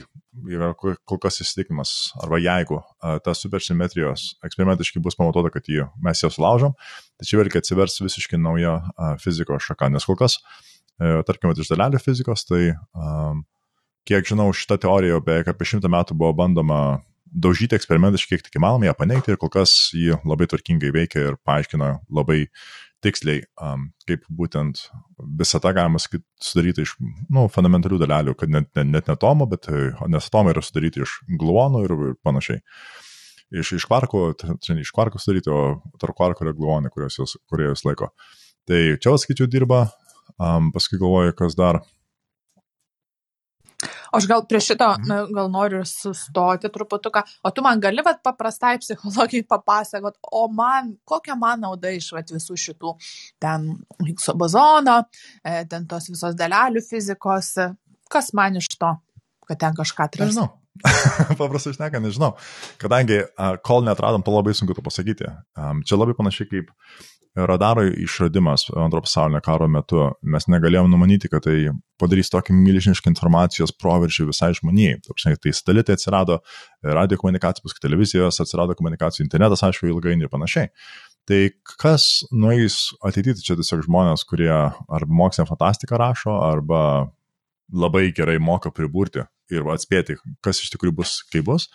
[0.50, 2.81] yra kol kas įsitikinimas, arba jeigu
[3.24, 6.77] ta supersimetrijos eksperimentiškai bus pamatuota, kad jį, mes ją sulaužom,
[7.18, 8.77] tai čia vėlgi atsivers visiškai nauja
[9.22, 10.40] fizikos šaka, nes kol kas,
[11.00, 12.74] e, tarkime, iš dalelių fizikos, tai
[14.09, 16.81] kiek žinau, šita teorija jau beveik apie šimtą metų buvo bandoma
[17.35, 21.38] daužyti eksperimentiškai, kiek tik įmanoma ją paneigti ir kol kas jį labai tvarkingai veikia ir
[21.42, 22.44] paaiškina labai
[23.05, 24.87] tiksliai, um, kaip būtent
[25.40, 26.95] visą tą galima sudaryti iš
[27.33, 29.69] nu, fundamentalių dalelių, kad net, net, net ne atomo, bet
[30.11, 32.62] nes atomai yra sudaryti iš gluonų ir, ir panašiai.
[33.55, 34.23] Iš, iš kvarkų,
[34.64, 38.09] čia ne iš kvarkų sudaryti, o tarp kvarkų yra gluonai, kuriuos jūs, kurie jūs laiko.
[38.67, 39.85] Tai čia, skaičiu, dirba,
[40.40, 41.83] um, paskui galvoju, kas dar
[44.16, 48.77] aš gal prie šito, na, gal noriu sustoti truputuką, o tu man gali vat, paprastai
[48.83, 52.96] psichologijai papasakot, o man, kokia man nauda iš vat, visų šitų
[53.42, 53.70] ten
[54.05, 55.00] Higgso bozono,
[55.44, 57.55] e, ten tos visos dalelių fizikos,
[58.11, 58.92] kas man iš to,
[59.48, 60.35] kad ten kažką atrasti?
[60.35, 60.53] Nežinau.
[61.38, 62.33] Paprastai išneka, nežinau.
[62.83, 63.20] Kadangi
[63.66, 65.29] kol netradom, to labai sunku to pasakyti.
[65.87, 66.72] Čia labai panašiai kaip
[67.35, 73.75] radaro išradimas antro pasaulinio karo metu, mes negalėjom numanyti, kad tai padarys tokį milžinišką informacijos
[73.75, 75.01] proveržį visai žmonijai.
[75.03, 76.38] Tai satelitai atsirado,
[76.87, 80.70] radio komunikacijos, paskui televizijos atsirado komunikacijų, internetas, aišku, ilgainiui ir panašiai.
[81.27, 81.40] Tai
[81.81, 86.83] kas nueis ateityti čia tiesiog žmonės, kurie arba mokslinę fantastiką rašo, arba
[87.75, 91.66] labai gerai moka priburti ir atspėti, kas iš tikrųjų bus, kaip bus.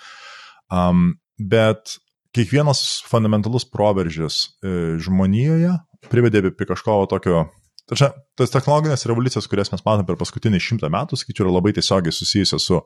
[0.72, 1.98] Um, bet
[2.36, 5.76] kiekvienas fundamentalus proveržis e, žmonijoje
[6.10, 7.48] privedė prie kažko tokio
[7.90, 12.14] Tačiau tas technologinės revoliucijos, kurias mes matome per paskutinį šimtą metų, sakyčiau, yra labai tiesiogiai
[12.14, 12.78] susijusios su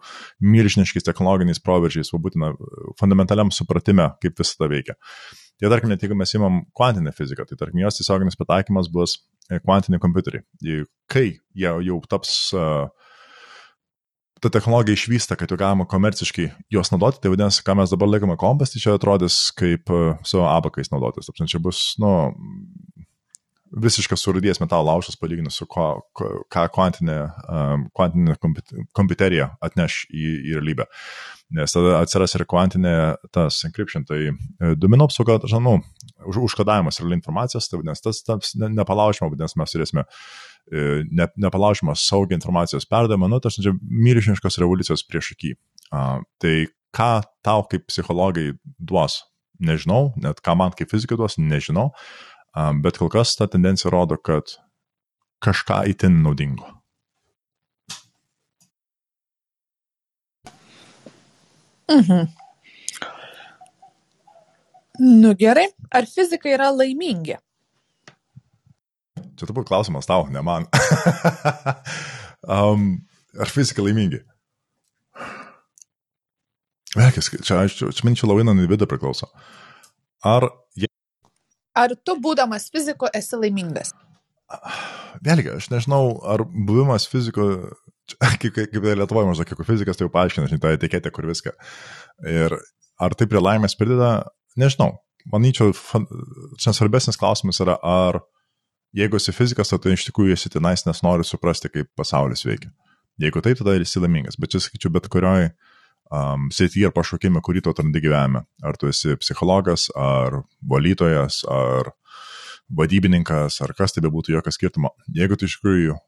[0.54, 2.62] milžiniškais technologiniais proveržiais, o būtent
[3.02, 4.96] fundamentaliam supratime, kaip visą tai veikia.
[5.60, 9.18] Tai tarkim, net jeigu mes įmam kvantinę fiziką, tai tarkim, jos tiesioginis pataikymas bus
[9.50, 10.46] e, kvantiniai kompiuteriai.
[11.12, 12.88] Kai jie jau taps uh,
[14.44, 18.38] ta technologija išvysta, kad jau galima komerciškai juos naudoti, tai vadinasi, ką mes dabar laikome
[18.40, 21.30] kompas, tai čia atrodys kaip e, su abakais naudotis.
[21.30, 22.14] Taip, čia bus, nu,
[23.74, 27.18] visiškas surudės metalo laušas palyginus su ko, ko, ką kvantinė,
[27.50, 28.36] um, kvantinė
[28.94, 30.88] kompiuterija atneš į, į realybę.
[31.58, 32.94] Nes tada atsiras ir kvantinė
[33.34, 34.34] tas encryption, tai e,
[34.80, 35.80] duomenų apsauga, žinau,
[36.30, 40.12] už, užkodavimas realiai informacijos, tai vadinasi, tas, tas nepalaužimo, vadinasi, mes turėsime e,
[40.72, 45.54] ne, nepalaužimą saugią informacijos perdavimą, nu, tas milžiniškos revoliucijos prieš akį.
[46.42, 46.56] Tai
[46.94, 47.10] ką
[47.46, 49.24] tau kaip psichologai duos,
[49.60, 51.92] nežinau, net ką man kaip fizikai duos, nežinau.
[52.84, 54.56] Bet kol kas ta tendencija rodo, kad
[55.44, 56.70] kažką įtin naudingo.
[61.92, 62.30] Mhm.
[65.00, 67.36] Nu gerai, ar fizikai yra laimingi?
[69.40, 70.68] Čia turbūt klausimas tau, ne man.
[72.58, 72.94] um,
[73.40, 74.22] ar fizika laimingi?
[76.94, 79.32] Vėkis, čia aš, čia minčiau labai nuo individuo priklauso.
[80.26, 80.46] Ar
[80.78, 80.90] jie...
[81.78, 83.96] Ar tu, būdamas fiziku, esi laimingas?
[85.26, 87.48] Vėlgi, aš nežinau, ar buvimas fiziku,
[88.42, 91.56] kaip, kaip Lietuvoje maždaug, kaip fizikas, tai jau paaiškina, žinai, tą etiketę, kur viską.
[92.30, 92.58] Ir
[93.02, 94.14] ar tai prie laimės prideda,
[94.60, 95.00] nežinau.
[95.32, 95.72] Manyčiau,
[96.60, 98.20] čia svarbesnis klausimas yra, ar
[98.94, 102.72] jeigu esi fizikas, tai iš tikrųjų esi tenais, nes nori suprasti, kaip pasaulis veikia.
[103.22, 104.40] Jeigu taip, tada esi laimingas.
[104.42, 105.50] Bet čia sakyčiau, bet kurioj
[106.14, 108.46] um, srityje ar pašaukime, kurį tu atrandi gyvenime.
[108.66, 111.94] Ar tu esi psichologas, ar valytojas, ar
[112.74, 114.94] vadybininkas, ar kas tai bebūtų, jokio skirtumo.
[115.14, 116.00] Jeigu tu iš tikrųjų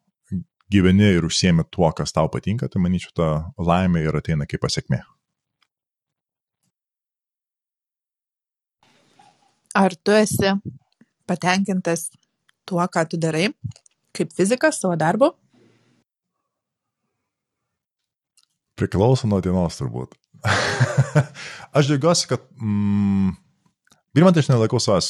[0.74, 3.30] gyveni ir užsiemi tuo, kas tau patinka, tai manyčiau, ta
[3.62, 5.04] laimė ir ateina kaip pasiekmė.
[9.76, 10.54] Ar tu esi
[11.28, 12.08] patenkintas
[12.66, 13.50] tuo, ką tu darai,
[14.16, 15.32] kaip fizikas savo darbu?
[18.76, 20.18] Priklauso nuo dienos turbūt.
[21.76, 23.32] aš džiaugiuosi, kad mm,
[24.16, 25.10] pirmą tai aš nelaikau savęs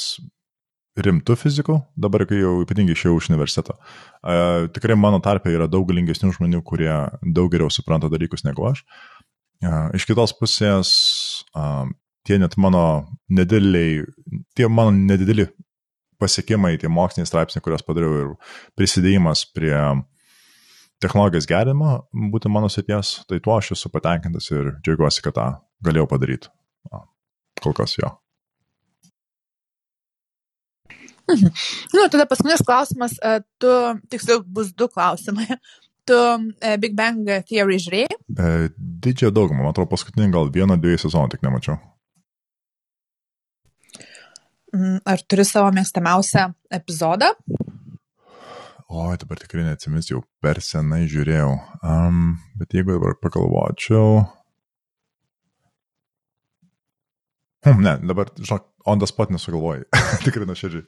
[0.96, 3.76] rimtų fizikų, dabar kai jau ypatingai išėjau iš universiteto.
[4.22, 6.94] Uh, tikrai mano tarpe yra daug galingesnių žmonių, kurie
[7.36, 8.86] daug geriau supranta dalykus negu aš.
[9.66, 10.94] Uh, iš kitos pusės,
[11.58, 11.84] uh,
[12.28, 12.86] tie net mano
[13.28, 14.06] nedideliai,
[14.56, 15.50] tie mano nedideli
[16.22, 18.34] pasiekimai, tie moksliniai straipsniai, kuriuos padariau ir
[18.78, 19.76] prisidėjimas prie
[21.04, 21.96] technologijos gerimo,
[22.34, 25.48] būtent mano sėties, tai tuo aš esu patenkintas ir džiaugiuosi, kad tą
[25.86, 26.52] galėjau padaryti.
[27.64, 28.12] Kol kas jo.
[31.32, 31.50] Mhm.
[31.96, 33.72] Nu, tada paskutinis klausimas, e, tu,
[34.14, 35.58] tiksliau, bus du klausimai.
[36.06, 36.14] Tu
[36.62, 38.18] e, Big Bang Theory žiūrėjai?
[38.38, 41.80] E, didžiąją daugumą, man atrodo, paskutinį gal vieną, dviejų sezonų tik nemačiau.
[44.76, 47.30] Mm, ar turi savo mėgstamiausią epizodą?
[48.92, 51.52] O, dabar tikrai neatsimins, jau per senai žiūrėjau.
[51.80, 54.26] Um, bet jeigu dabar pagalvočiau.
[57.66, 59.88] Hm, ne, dabar, žinok, on the spot nesugalvoju.
[60.26, 60.86] tikrai nuoširdžiai.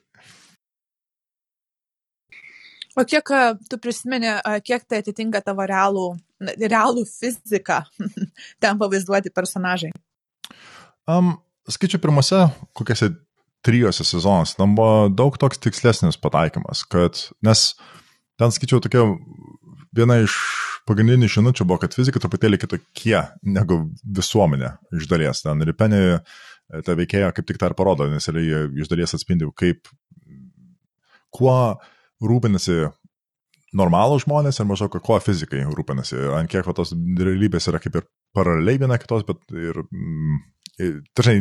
[2.97, 3.29] O kiek
[3.69, 4.29] tu prisimeni,
[4.65, 6.05] kiek tai atitinka tavo realų,
[6.57, 7.83] realų fiziką,
[8.63, 9.93] ten pavaizduoti personažai?
[11.07, 11.35] Um,
[11.69, 12.41] skaičiu pirmose,
[12.77, 13.13] kokiuose
[13.65, 17.71] trijose sezonuose, tam buvo daug toks tikslesnis pataikymas, kad, nes
[18.39, 19.05] ten skaičiau tokia
[19.97, 20.35] viena iš
[20.87, 25.43] pagrindinių žinučių buvo, kad fizikai truputėlį kitokie negu visuomenė iš dalies.
[25.43, 26.01] Ten ir Penė
[26.85, 29.89] ta veikėja kaip tik tą ir parodo, nes jie iš dalies atspindi, kaip
[31.33, 31.57] kuo
[32.23, 32.87] rūpinasi
[33.77, 36.19] normalų žmonės ir maždaug kuo fizikai rūpinasi.
[36.37, 40.39] Ant kiek tos realybės yra kaip ir paraleliai viena kitos, bet ir mm,
[40.77, 41.39] Dažnai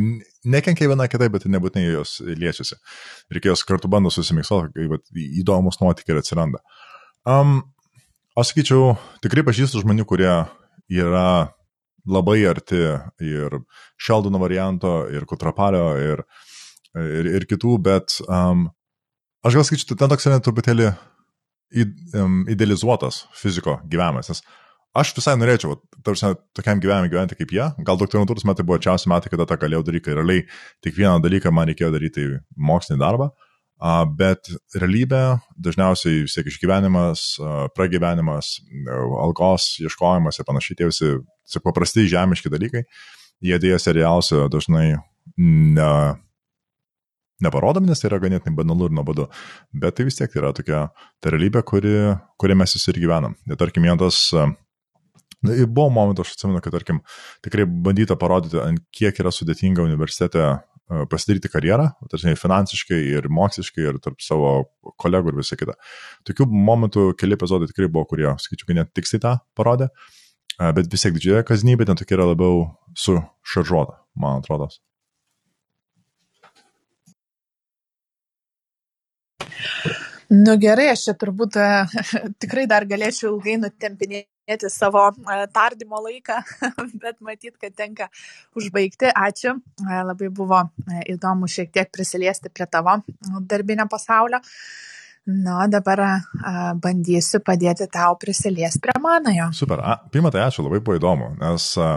[0.48, 2.78] nekenkia viena kitai, bet nebūtinai jos liečiasi.
[3.32, 6.62] Reikia jos kartu bando susimiksuoti, kai įdomus nuotikiai atsiranda.
[7.28, 7.58] Um,
[8.38, 8.94] aš sakyčiau,
[9.24, 10.32] tikrai pažįstu žmonių, kurie
[10.88, 11.28] yra
[12.06, 12.80] labai arti
[13.20, 13.58] ir
[14.00, 16.24] Šeldono varianto, ir Kutrapalio, ir,
[16.96, 18.68] ir, ir kitų, bet um,
[19.44, 20.94] aš gal skaičiu, ten toks yra truputėlį
[22.54, 24.44] idealizuotas fiziko gyvenimas, nes
[25.00, 27.64] aš visai norėčiau, tarsi, tokiam gyvenimui gyventi kaip jie.
[27.86, 30.14] Gal doktorantūros metai buvo čiausi metai, kada tą galėjau daryti.
[30.16, 30.46] Realiai
[30.84, 33.30] tik vieną dalyką man reikėjo daryti mokslinį darbą.
[34.16, 35.22] Bet realybė
[35.60, 37.26] dažniausiai vis tiek išgyvenimas,
[37.76, 38.54] pragyvenimas,
[39.20, 42.86] algos ieškojimas ir panašiai tie visi paprasti žemiški dalykai,
[43.44, 44.86] jie dėja serialuose dažnai
[45.36, 45.90] ne,
[47.44, 49.28] neparodomi, nes tai yra ganėtinai banalu ir nuobodu.
[49.76, 50.86] Bet tai vis tiek yra tokia
[51.20, 51.98] ta realybė, kuri,
[52.40, 53.36] kuri mes visi ir gyvenam.
[53.44, 54.30] Ir tarkim, vienas
[55.44, 57.02] Ir buvo momentų, aš atsimenu, kad, tarkim,
[57.44, 58.62] tikrai bandyta parodyti,
[58.96, 64.54] kiek yra sudėtinga universitete e, pasidaryti karjerą, tarsi finansiškai ir moksliškai ir tarp savo
[65.02, 65.76] kolegų ir visą kitą.
[66.26, 69.90] Tokių momentų keli epizodai tikrai buvo, kurie, sakyčiau, net tiksliai tą parodė,
[70.56, 72.64] e, bet vis tiek didžioji kasdienybė ten tokia yra labiau
[72.96, 74.72] sušaržuota, man atrodo.
[80.32, 81.60] Nu gerai, aš čia turbūt
[82.42, 84.32] tikrai dar galėčiau ilgai nutempinėti
[84.70, 85.10] savo
[85.52, 86.40] tardymo laiką,
[87.02, 88.08] bet matyt, kad tenka
[88.56, 89.10] užbaigti.
[89.10, 89.56] Ačiū.
[89.86, 90.62] Labai buvo
[91.06, 93.00] įdomu šiek tiek prisiliesti prie tavo
[93.40, 94.42] darbinio pasaulio.
[95.26, 96.10] Na, dabar a,
[96.78, 99.48] bandysiu padėti tau prisiliesti prie manojo.
[99.58, 99.82] Super.
[99.82, 101.96] A, pirmą tai ačiū, labai buvo įdomu, nes a,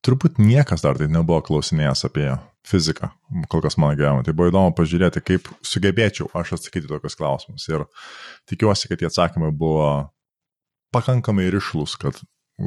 [0.00, 2.30] turbūt niekas dar tai nebuvo klausinėjęs apie
[2.64, 3.10] fiziką,
[3.52, 4.24] kol kas mano gyvenime.
[4.24, 7.68] Tai buvo įdomu pažiūrėti, kaip sugebėčiau aš atsakyti tokius klausimus.
[7.68, 7.84] Ir
[8.48, 9.88] tikiuosi, kad tie atsakymai buvo
[10.94, 12.20] pakankamai ryšlus, kad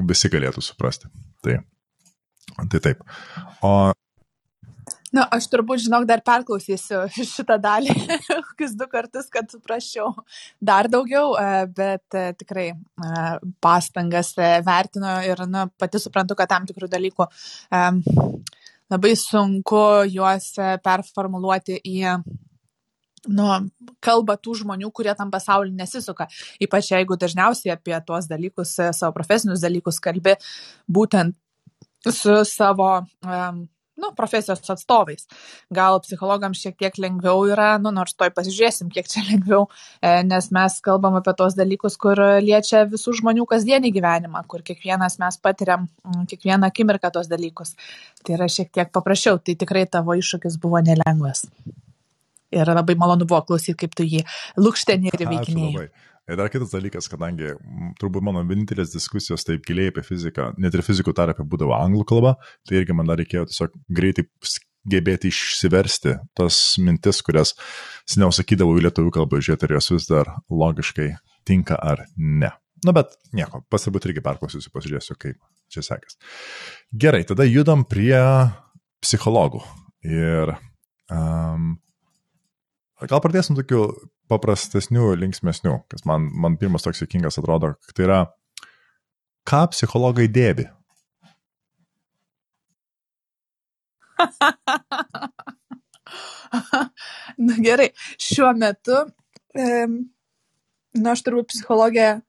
[0.09, 1.11] visi galėtų suprasti.
[1.45, 1.59] Tai,
[2.71, 3.05] tai taip.
[3.65, 3.93] O
[5.15, 7.93] Na, aš turbūt, žinok, dar perklausysiu šitą dalį,
[8.49, 10.11] kokius du kartus, kad suprasčiau
[10.59, 13.23] dar daugiau, e, bet e, tikrai e,
[13.63, 17.29] pastangas vertinu ir nu, pati suprantu, kad tam tikrų dalykų
[18.91, 20.51] labai sunku juos
[20.85, 22.17] performuluoti į
[23.27, 23.47] nu,
[24.03, 26.27] kalba tų žmonių, kurie tam pasauliu nesisuka.
[26.63, 30.35] Ypač jeigu dažniausiai apie tuos dalykus, savo profesinius dalykus kalbi
[30.91, 31.35] būtent
[32.11, 32.89] su savo
[33.25, 35.27] um, nu, profesijos atstovais.
[35.73, 39.65] Gal psichologams šiek tiek lengviau yra, nu, nors toj pasižiūrėsim, kiek čia lengviau,
[40.01, 45.19] e, nes mes kalbam apie tos dalykus, kur liečia visų žmonių kasdienį gyvenimą, kur kiekvienas
[45.23, 45.88] mes patiriam
[46.29, 47.75] kiekvieną akimirką tos dalykus.
[48.23, 51.47] Tai yra šiek tiek paprasčiau, tai tikrai tavo iššūkis buvo nelengvas
[52.55, 54.25] ir labai malonu buvo klausyti, kaip tu jį
[54.59, 55.87] lūkštenį ir veikinėjai.
[56.25, 57.51] Ir dar kitas dalykas, kadangi
[58.01, 62.31] turbūt mano vienintelės diskusijos taip giliai apie fiziką, net ir fizikų tarpe būdavo anglų kalba,
[62.65, 64.25] tai irgi man dar reikėjo tiesiog greitai
[64.89, 67.53] gebėti išsiversti tas mintis, kurias
[68.09, 71.11] seniau sakydavau į lietuvių kalbą, žiūrėti, ar jos vis dar logiškai
[71.45, 72.51] tinka ar ne.
[72.85, 75.39] Na, nu, bet nieko, pasirbūt irgi perklausysiu, pasižiūrėsiu, kaip
[75.73, 76.19] čia sekės.
[76.93, 78.17] Gerai, tada judam prie
[79.01, 79.63] psichologų.
[80.05, 80.53] Ir
[81.09, 81.71] um,
[83.03, 83.89] Gal pradėsim tokiu
[84.31, 88.19] paprastesniu, linksmesniu, kas man, man pirmas toks jokingas atrodo, tai yra,
[89.43, 90.65] ką psichologai dėbi?
[97.45, 97.89] Na gerai,
[98.21, 98.95] šiuo metu,
[99.51, 99.88] e,
[100.95, 102.21] na aš turbūt psichologija,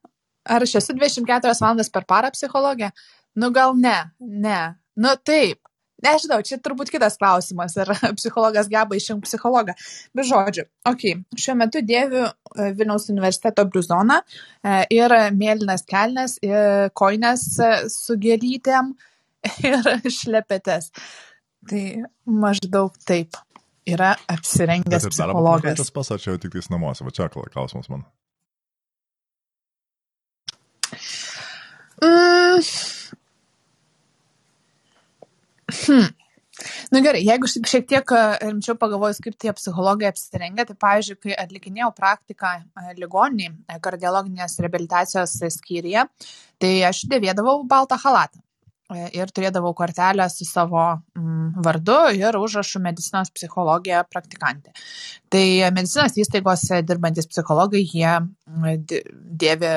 [0.50, 2.90] ar aš esu 24 valandas per parą psichologija?
[3.38, 4.60] Nu gal ne, ne.
[4.98, 5.60] Nu taip,
[6.04, 9.72] Nežinau, čia turbūt kitas klausimas, ar psichologas geba išrinkti psichologą.
[10.16, 11.04] Bet žodžiu, ok,
[11.40, 18.18] šiuo metu dėviu e, Vilniaus universiteto bliuzoną e, ir mėlynas kelnes, ir koinės e, su
[18.20, 18.92] gėlytėm
[19.70, 20.92] ir šlepetės.
[21.66, 21.82] Tai
[22.28, 23.40] maždaug taip
[23.88, 25.80] yra apsirengęs psichologas.
[25.80, 28.04] Tas pats, ar čia jau tik tais namuose, va čia klausimas man.
[32.04, 32.60] Mm,
[35.86, 36.14] Hmm.
[36.88, 41.36] Nu gerai, jeigu šiek tiek e, rimčiau pagalvojus, kaip tie psichologai apsirengia, tai pavyzdžiui, kai
[41.42, 46.06] atlikinėjau praktiką e, ligoniniai e, kardiologinės rehabilitacijos skyriuje,
[46.62, 48.40] tai aš dėvėdavau baltą halatą
[49.18, 50.78] ir turėdavau kortelę su savo
[51.18, 54.70] mm, vardu ir užrašu medicinos psichologija praktikantė.
[55.26, 55.42] Tai
[55.74, 58.12] medicinos įstaigose dirbantis psichologai, jie
[59.42, 59.72] dėvi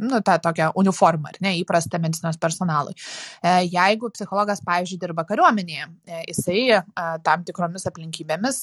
[0.00, 2.94] nu, tą tokią uniformą, ar ne, įprastą medicinos personalui.
[3.42, 6.82] E, jeigu psichologas, pavyzdžiui, dirba kariuomenėje, e, jisai e,
[7.26, 8.62] tam tikromis aplinkybėmis,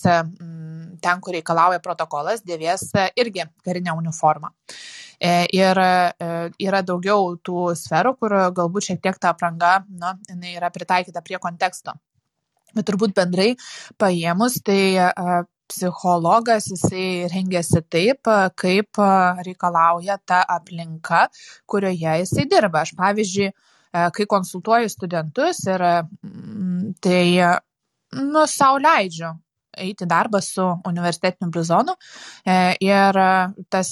[1.02, 4.52] ten, kur reikalauja protokolas, dėvės irgi karinę uniformą.
[5.54, 5.80] Ir
[6.62, 11.40] yra daugiau tų sferų, kur galbūt šiek tiek ta apranga, nu, jinai yra pritaikyta prie
[11.42, 11.96] konteksto.
[12.76, 13.56] Bet turbūt bendrai
[13.98, 14.80] paėmus, tai
[15.72, 19.02] psichologas jisai rengiasi taip, kaip
[19.48, 21.28] reikalauja ta aplinka,
[21.70, 22.84] kurioje jisai dirba.
[22.86, 23.52] Aš pavyzdžiui,
[24.14, 27.22] kai konsultuoju studentus ir mm, tai,
[28.18, 29.34] nu, savo leidžiu
[29.78, 31.94] eiti darbą su universitetiniu blizonu
[32.46, 33.20] e, ir
[33.70, 33.92] tas,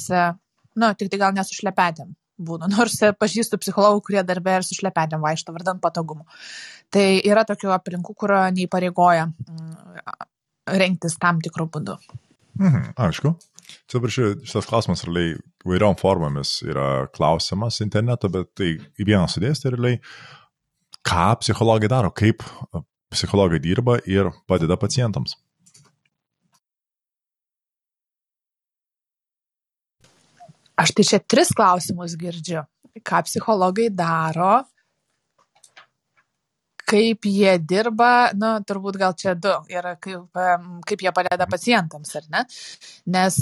[0.76, 5.56] nu, tik tai gal nesušlepetėm būna, nors pažįstu psichologų, kurie darbė ir su šlepetėm vaikšto
[5.56, 6.26] vardan patogumu.
[6.94, 10.32] Tai yra tokių aplinkų, kur neįpareigoja mm,
[10.66, 11.98] rengtis tam tikrų būdų.
[12.62, 13.36] Mhm, aišku.
[13.90, 19.74] Čia dabar šitas klausimas realiai vairiom formomis yra klausimas interneto, bet tai į vieną sudėsti
[19.74, 20.00] realiai,
[21.06, 22.46] ką psichologai daro, kaip
[23.14, 25.36] psichologai dirba ir padeda pacientams.
[30.76, 32.66] Aš tai čia tris klausimus girdžiu.
[33.06, 34.66] Ką psichologai daro,
[36.90, 40.42] kaip jie dirba, nu, turbūt gal čia du, ir kaip,
[40.88, 42.44] kaip jie padeda pacientams, ar ne?
[43.16, 43.40] Nes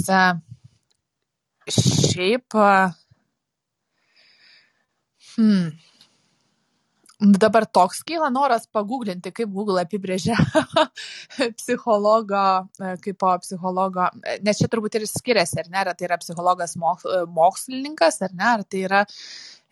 [1.74, 2.56] šiaip,
[5.34, 5.70] hmm,
[7.40, 10.36] dabar toks kyla noras paguglinti, kaip Google apibrėžia
[11.60, 12.44] psichologo,
[12.76, 14.08] kaip po psichologo,
[14.44, 18.64] nes čia turbūt ir skiriasi, ar ne, ar tai yra psichologas mokslininkas, ar ne, ar
[18.68, 19.63] tai yra E,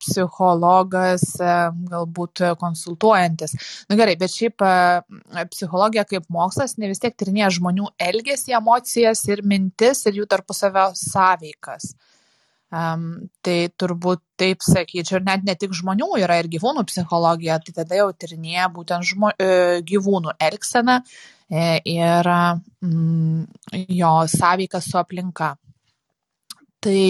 [0.00, 1.52] psichologas, e,
[1.92, 3.56] galbūt konsultuojantis.
[3.86, 4.72] Na nu, gerai, bet šiaip e,
[5.52, 10.90] psichologija kaip mokslas ne vis tiek tyrinėja žmonių elgesį, emocijas ir mintis ir jų tarpusavio
[10.96, 11.92] sąveikas.
[12.76, 17.76] Um, tai turbūt taip sakyčiau, ir net ne tik žmonių, yra ir gyvūnų psichologija, tai
[17.76, 22.30] tada jau tyrinėja būtent žmo, e, gyvūnų elgseną e, ir
[22.82, 23.46] mm,
[23.94, 25.52] jo sąveiką su aplinka.
[26.82, 27.04] Tai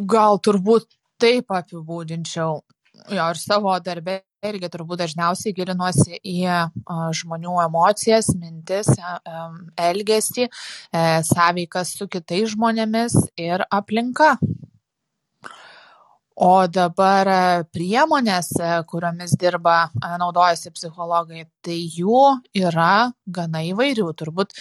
[0.00, 0.88] gal turbūt
[1.20, 2.62] taip apibūdinčiau
[3.10, 6.38] jo ir savo darbę irgi turbūt dažniausiai gilinuosi į
[7.18, 8.90] žmonių emocijas, mintis,
[9.78, 14.34] elgesį, e, sąveikas su kitais žmonėmis ir aplinka.
[16.42, 17.28] O dabar
[17.70, 18.48] priemonės,
[18.90, 19.76] kuriomis dirba,
[20.18, 22.22] naudojasi psichologai, tai jų
[22.58, 24.08] yra gana įvairių.
[24.18, 24.56] Turbūt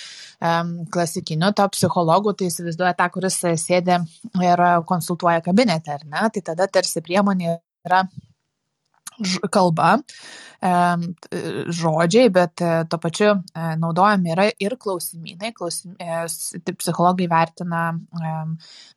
[0.93, 3.97] klasikiniu to psichologu, tai įsivaizduoja tą, kuris sėdė
[4.45, 6.27] ir konsultuoja kabinete, ar ne?
[6.35, 7.57] Tai tada tarsi priemonė
[7.89, 8.03] yra
[9.49, 9.95] kalba,
[10.61, 15.53] žodžiai, bet e, to pačiu e, naudojami yra ir klausimynai.
[15.57, 16.25] Klausim, e,
[16.61, 17.81] tai psichologai vertina,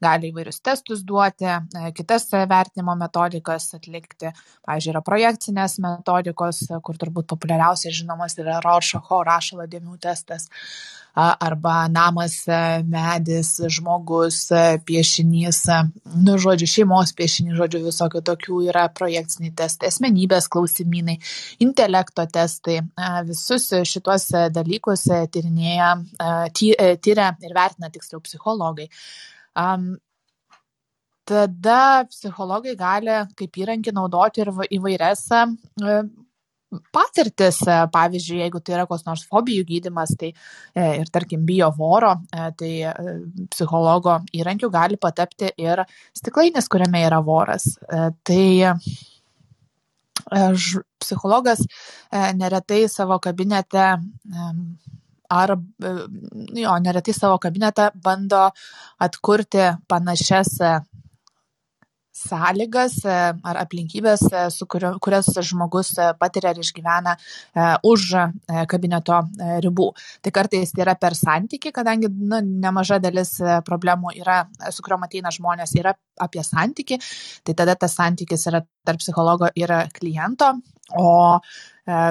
[0.05, 1.49] gali įvairius testus duoti,
[1.97, 4.35] kitas vertinimo metodikas atlikti.
[4.65, 10.51] Pavyzdžiui, yra projekcinės metodikos, kur turbūt populiariausiai žinomas yra Roršacho rašalo dėmių testas
[11.15, 12.43] arba namas,
[12.91, 14.49] medis, žmogus,
[14.87, 15.61] piešinys,
[16.27, 21.21] nu, žodžiu, šeimos piešinys, žodžiu, visokių tokių yra projekciniai testai, asmenybės klausimynai,
[21.63, 22.81] intelekto testai.
[23.29, 25.93] Visus šituos dalykus tyrinėja,
[26.55, 28.89] tyria ir vertina tiksliau psichologai.
[31.25, 31.81] Tada
[32.11, 35.29] psichologai gali kaip įrankį naudoti ir įvairias
[36.95, 41.71] patirtis, e, pavyzdžiui, jeigu tai yra koks nors fobijų gydimas, tai e, ir tarkim bijo
[41.77, 42.73] voro, e, tai
[43.53, 45.85] psichologo įrankiu gali patapti ir
[46.17, 47.69] stiklainis, kuriame yra voras.
[48.25, 48.45] Tai
[50.99, 51.61] psichologas
[52.13, 53.87] neretai savo kabinete
[55.31, 55.57] ar
[56.55, 58.51] jo, neretai savo kabinetą bando
[58.99, 60.59] atkurti panašias
[62.15, 67.17] sąlygas e, ar aplinkybės, e, su kurio, kurias žmogus e, patiria ir išgyvena
[67.87, 68.05] už
[68.71, 69.19] kabineto
[69.65, 69.87] ribų.
[70.23, 73.37] Tai kartais tai yra per santyki, kadangi nu, nemaža dalis
[73.67, 76.99] problemų yra, su kuriuom ateina žmonės, yra apie santyki,
[77.45, 80.53] tai tada tas santykis yra tarp psichologo ir kliento,
[80.99, 81.39] o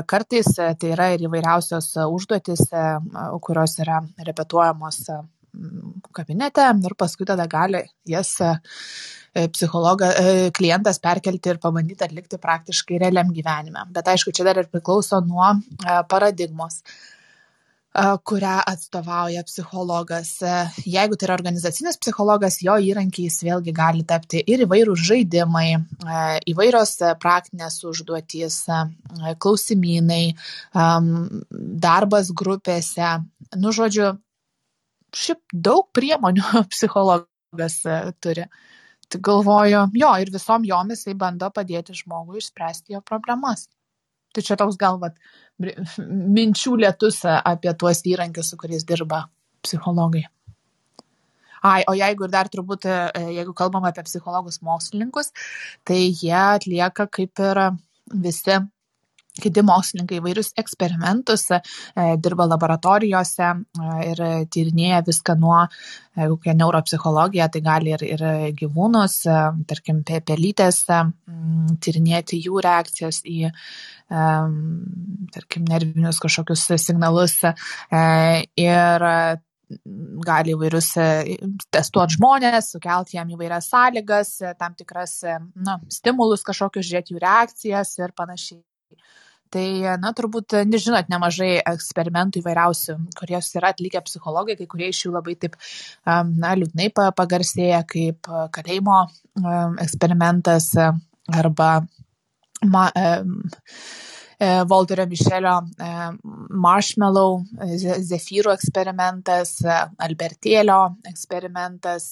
[0.09, 2.67] kartais tai yra ir įvairiausios užduotis,
[3.43, 5.03] kurios yra repetuojamos
[6.11, 8.37] kabinete ir paskui tada gali jas
[9.33, 13.87] E, psichologą, e, klientas perkelti ir pabandyti atlikti praktiškai realiam gyvenime.
[13.95, 16.83] Bet aišku, čia dar ir priklauso nuo e, paradigmos
[17.93, 20.31] kurią atstovauja psichologas.
[20.81, 25.67] Jeigu tai yra organizacinis psichologas, jo įrankiais vėlgi gali tapti ir įvairūs žaidimai,
[26.49, 28.63] įvairios praktinės užduotys,
[29.45, 30.23] klausimynai,
[31.85, 33.11] darbas grupėse.
[33.61, 34.15] Nu, žodžiu,
[35.17, 37.81] šiaip daug priemonių psichologas
[38.23, 38.47] turi
[39.13, 43.67] tai galvoju, jo, ir visom jom jisai bando padėti žmogui išspręsti jo problemas.
[44.33, 45.17] Tai čia toks galvat
[46.37, 49.27] minčių lietus apie tuos įrankius, su kuriais dirba
[49.63, 50.25] psichologai.
[51.63, 55.31] Ai, o jeigu ir dar turbūt, e, jeigu kalbam apie psichologus mokslininkus,
[55.87, 57.61] tai jie atlieka kaip ir
[58.25, 58.57] visi
[59.41, 61.59] kiti mokslininkai įvairius eksperimentus, e,
[62.21, 64.23] dirba laboratorijose e, ir
[64.53, 68.25] tyrinėja viską nuo, e, kokia neuropsichologija, tai gali ir, ir
[68.59, 69.21] gyvūnus,
[69.69, 70.83] tarkim, pelytės,
[71.83, 73.49] tyrinėti jų reakcijas į,
[75.33, 77.39] tarkim, nervinius kažkokius signalus
[78.61, 79.05] ir
[80.27, 80.89] gali įvairius
[81.73, 88.13] testuoti žmonės, sukelti jam įvairias sąlygas, tam tikras nu, stimulus kažkokius, žiūrėti jų reakcijas ir
[88.13, 88.61] panašiai.
[89.53, 89.65] Tai,
[90.01, 95.35] na, turbūt, nežinot, nemažai eksperimentų įvairiausių, kurios yra atlikę psichologai, kai kurie iš jų labai
[95.37, 95.59] taip,
[96.07, 99.03] na, liūdnai pagarsėja, kaip kalėjimo
[99.83, 100.71] eksperimentas
[101.29, 101.69] arba
[102.65, 102.87] ma,
[104.67, 105.53] Volterio Mišelio
[106.65, 107.43] Marshmallow,
[108.09, 109.59] Zefyrų eksperimentas,
[110.03, 112.09] Albertėlio eksperimentas,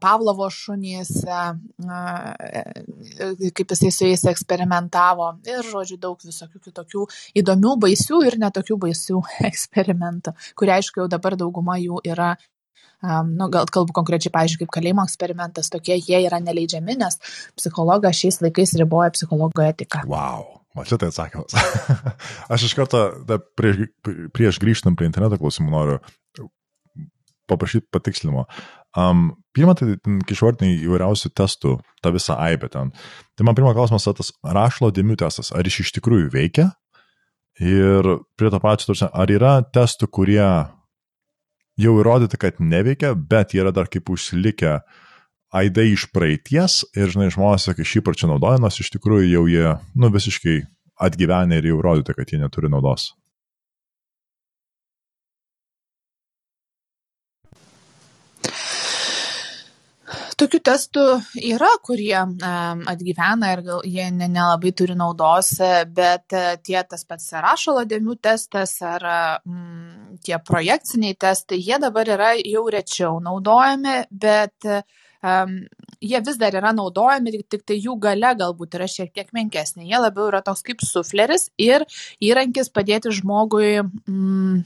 [0.00, 1.10] Pavlovo šunys,
[3.52, 7.04] kaip jisai su jais eksperimentavo ir, žodžiu, daug visokių kitokių
[7.42, 12.36] įdomių, baisių ir netokių baisių eksperimentų, kurie, aišku, jau dabar dauguma jų yra
[12.98, 17.20] Um, nu, gal kalbu konkrečiai, pavyzdžiui, kaip kalėjimo eksperimentas, tokie jie yra neleidžiami, nes
[17.54, 20.00] psichologas šiais laikais riboja psichologo etiką.
[20.10, 20.48] Wow.
[20.74, 21.54] O čia tai atsakymas.
[22.52, 23.86] Aš iš karto, da, prieš,
[24.34, 26.00] prieš grįžtant prie interneto klausimų, noriu
[27.48, 28.44] paprašyti patikslinimo.
[28.96, 32.92] Um, pirmą, tai kai išvardinai įvairiausių testų, tą visą aibę ten.
[33.36, 36.70] Tai man pirmas klausimas, tas rašlo dėmių testas, ar jis iš tikrųjų veikia?
[37.58, 38.06] Ir
[38.38, 40.40] prie to pačio, ar yra testų, kurie
[41.78, 44.78] jau įrodyti, kad neveikia, bet yra dar kaip užsilikę
[45.58, 49.68] aidai iš praeities ir, žinai, žmonės, kai šį parčią naudoja, nors iš tikrųjų jau jie,
[49.98, 50.60] nu, visiškai
[51.08, 53.12] atgyvenę ir jau įrodyti, kad jie neturi naudos.
[60.38, 61.04] Tokių testų
[61.50, 65.48] yra, kurie atgyvena ir gal jie nelabai turi naudos,
[65.96, 69.02] bet e, tie tas pats rašalo dėmių testas ar
[69.42, 75.58] mm, tie projekciniai testai, jie dabar yra jau rečiau naudojami, bet um,
[75.98, 79.88] jie vis dar yra naudojami, tik, tik tai jų gale galbūt yra šiek tiek menkesnė.
[79.90, 81.82] Jie labiau yra toks kaip sufleris ir
[82.22, 83.80] įrankis padėti žmogui.
[84.06, 84.62] Mm,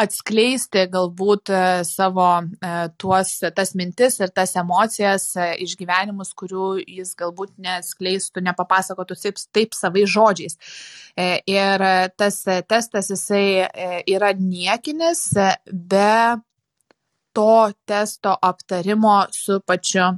[0.00, 2.70] atskleisti galbūt e, savo e,
[3.00, 9.76] tuos, tas mintis ir tas emocijas, e, išgyvenimus, kurių jis galbūt neskleistų, nepapasakotų taip, taip
[9.76, 10.58] savai žodžiais.
[11.12, 11.82] Ir
[12.16, 12.38] tas
[12.70, 13.68] testas jisai
[14.08, 15.26] yra niekinis
[15.68, 16.40] be
[17.36, 17.52] to
[17.84, 20.08] testo aptarimo su pačiu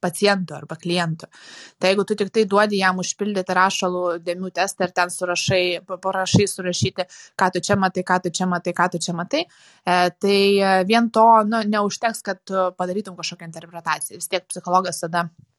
[0.00, 1.28] pacientu arba klientu.
[1.78, 6.46] Tai jeigu tu tik tai duodi jam užpildyti rašalų dėmių testą ir ten surašai, parašai
[6.50, 10.38] surašyti, ką tu čia matai, ką tu čia matai, ką tu čia matai, e, tai
[10.88, 14.22] vien to nu, neužteks, kad tu padarytum kažkokią interpretaciją.
[14.22, 15.55] Vis tiek psichologas tada E,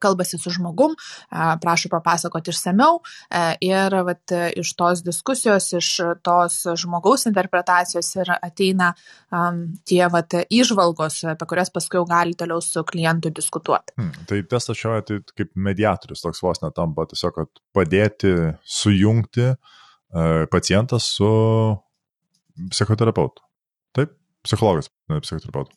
[0.00, 5.90] kalbasi su žmogum, e, prašo papasakoti išsameu e, ir vat, iš tos diskusijos, iš
[6.24, 8.92] tos žmogaus interpretacijos ir ateina
[9.30, 13.96] um, tie vat, išvalgos, apie kurias paskui gali toliau su klientu diskutuoti.
[13.98, 17.44] Hmm, tai testas šiuo atveju kaip mediatorius toks vos netampa, tiesiog
[17.76, 18.32] padėti
[18.64, 21.30] sujungti uh, pacientą su
[22.70, 23.42] psichoterapeutu.
[23.96, 25.76] Taip, psichologas, ne psichoterapeutu.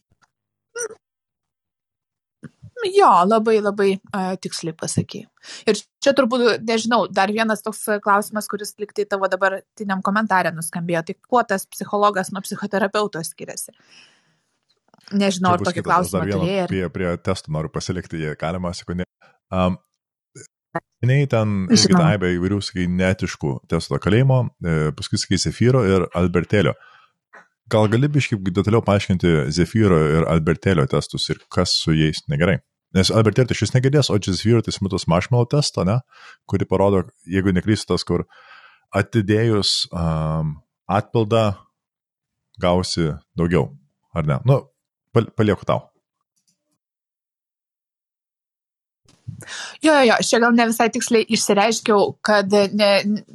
[2.94, 5.30] Jo, labai labai uh, tiksliai pasakėjai.
[5.70, 11.06] Ir čia turbūt, nežinau, dar vienas toks klausimas, kuris liktai tavo dabartiniam komentarė nuskambėjo.
[11.08, 13.74] Tai kuo tas psicologas nuo psichoterapeuto skiriasi?
[15.14, 16.68] Nežinau, ar tokį klausimą turėjai.
[16.70, 19.06] Prie, prie testų noriu pasilikti, jie galima sekundė.
[19.54, 19.78] Um,
[21.06, 26.74] Nei ten irgi daibė įvairių, sakai, netiškų testo kalėjimo, e, paskui, sakai, Sefyro ir Albertelio.
[27.72, 32.58] Gal gali biškai detaliau paaiškinti Zefyro ir Albertelio testus ir kas su jais negerai?
[32.96, 35.98] Nes Albertėlė tai šis negirdės, o Jazvyro tai smutas marshmallow testą, ne,
[36.50, 38.28] kuri parodo, jeigu neklystas, kur
[38.96, 40.56] atidėjus um,
[40.88, 41.48] atpildą
[42.62, 43.72] gausi daugiau,
[44.16, 44.40] ar ne?
[44.48, 44.62] Nu,
[45.12, 45.90] palieku tau.
[49.84, 52.90] Jo, jo, jo, čia gal ne visai tiksliai išsireiškiau, kad ne,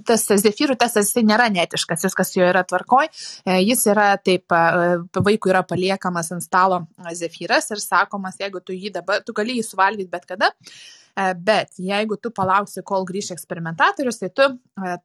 [0.07, 3.11] tas zefyrų testas jisai nėra netiškas, viskas jo yra tvarkoj.
[3.45, 6.85] E, jis yra taip, e, vaikui yra paliekamas ant stalo
[7.19, 11.83] zefyras ir sakomas, jeigu tu jį dabar, tu gali jį suvalgyti bet kada, e, bet
[11.83, 14.51] jeigu tu palauksi, kol grįš eksperimentatorius, tai tu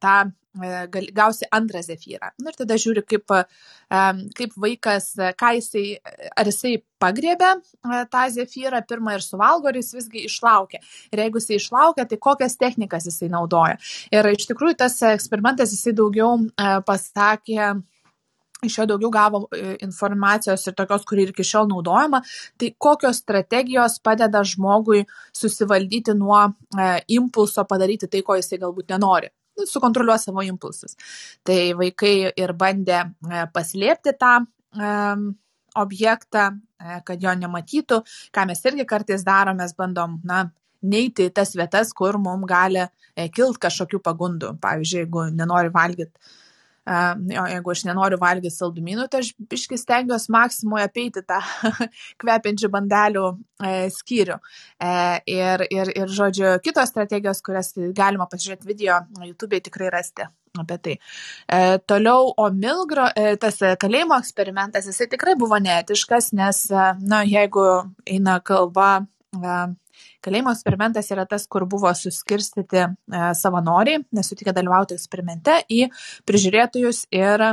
[0.02, 0.18] tą
[1.14, 2.32] gausi antrą zefyrą.
[2.39, 3.32] Nu, ir tada žiūri, kaip,
[4.38, 5.86] kaip vaikas, ką jisai,
[6.36, 7.51] ar jisai pagriebė
[8.12, 10.80] tą zefyrą pirmą ir suvalgo, ar jis visgi išlaukia.
[11.12, 13.78] Ir jeigu jisai išlaukia, tai kokias technikas jisai naudoja.
[14.12, 16.39] Ir iš tikrųjų tas eksperimentas jisai daugiau
[16.88, 17.76] pasakė
[18.66, 19.41] iš jo daugiau gavo
[19.84, 22.22] informacijos ir tokios, kuri ir iki šiol naudojama,
[22.58, 26.88] tai kokios strategijos padeda žmogui susivaldyti nuo e,
[27.18, 29.30] impulso padaryti tai, ko jisai galbūt nenori
[29.64, 30.97] sukontroliuos savo impulsus.
[31.45, 35.26] Tai vaikai ir bandė e, paslėpti tą um,
[35.82, 36.49] objektą,
[36.80, 38.01] e, kad jo nematytų,
[38.36, 40.45] ką mes irgi kartais darom, mes bandom, na,
[40.86, 42.84] neiti į tas vietas, kur mums gali
[43.34, 44.51] kilt kažkokių pagundų.
[44.62, 46.36] Pavyzdžiui, jeigu nenori valgyti
[46.86, 51.40] jo, jeigu aš nenoriu valgyti saldumynų, tai aš biškis stengiuosi maksimoje apeiti tą
[52.22, 54.38] kvepiančių bandelių e, skyrių.
[54.78, 54.94] E,
[55.34, 60.94] ir, ir, ir, žodžiu, kitos strategijos, kurias galima pasižiūrėti video, YouTube tikrai rasti apie tai.
[61.52, 67.24] E, toliau, o Milgro, e, tas kalėjimo eksperimentas, jisai tikrai buvo neetiškas, nes, e, na,
[67.28, 67.66] jeigu
[68.06, 69.58] eina kalba e,
[70.26, 72.89] Kalėjimo eksperimentas yra tas, kur buvo suskirstyti e,
[73.38, 75.86] savanoriai, nesutikę dalyvauti eksperimente į
[76.26, 77.45] prižiūrėtojus ir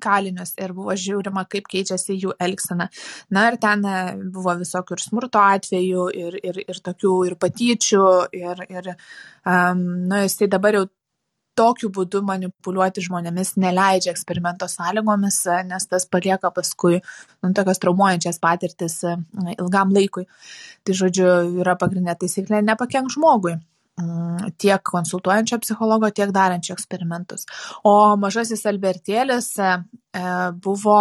[0.00, 2.88] kalinius ir buvo žiūrima, kaip keičiasi jų elgsena.
[3.34, 3.98] Na ir ten e,
[4.32, 8.08] buvo visokių ir smurto atvejų, ir, ir, ir tokių, ir patyčių,
[8.38, 10.86] ir, ir um, nu, jisai dabar jau
[11.58, 19.02] tokiu būdu manipuliuoti žmonėmis neleidžia eksperimento sąlygomis, nes tas palieka paskui nu, tokias traumuojančias patirtis
[19.04, 19.16] e,
[19.58, 20.24] ilgam laikui.
[20.86, 21.28] Tai žodžiu,
[21.62, 27.46] yra pagrindinė taisyklė nepakenk žmogui mm, tiek konsultuojančio psichologo, tiek darančio eksperimentus.
[27.84, 29.72] O mažasis Albertėlis e,
[30.16, 30.26] e,
[30.64, 31.00] buvo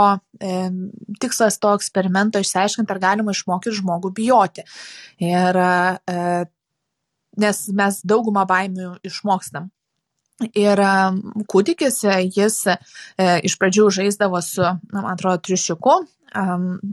[1.22, 4.66] tikslas to eksperimento išsiaiškinti, ar galima išmokyti žmogų bijoti.
[5.22, 5.60] Ir,
[7.40, 9.70] nes mes daugumą baimių išmokstam.
[10.58, 10.82] Ir
[11.52, 12.02] kūdikis,
[12.34, 12.78] jis e,
[13.46, 15.98] iš pradžių žaisdavo su, man atrodo, triušiuku,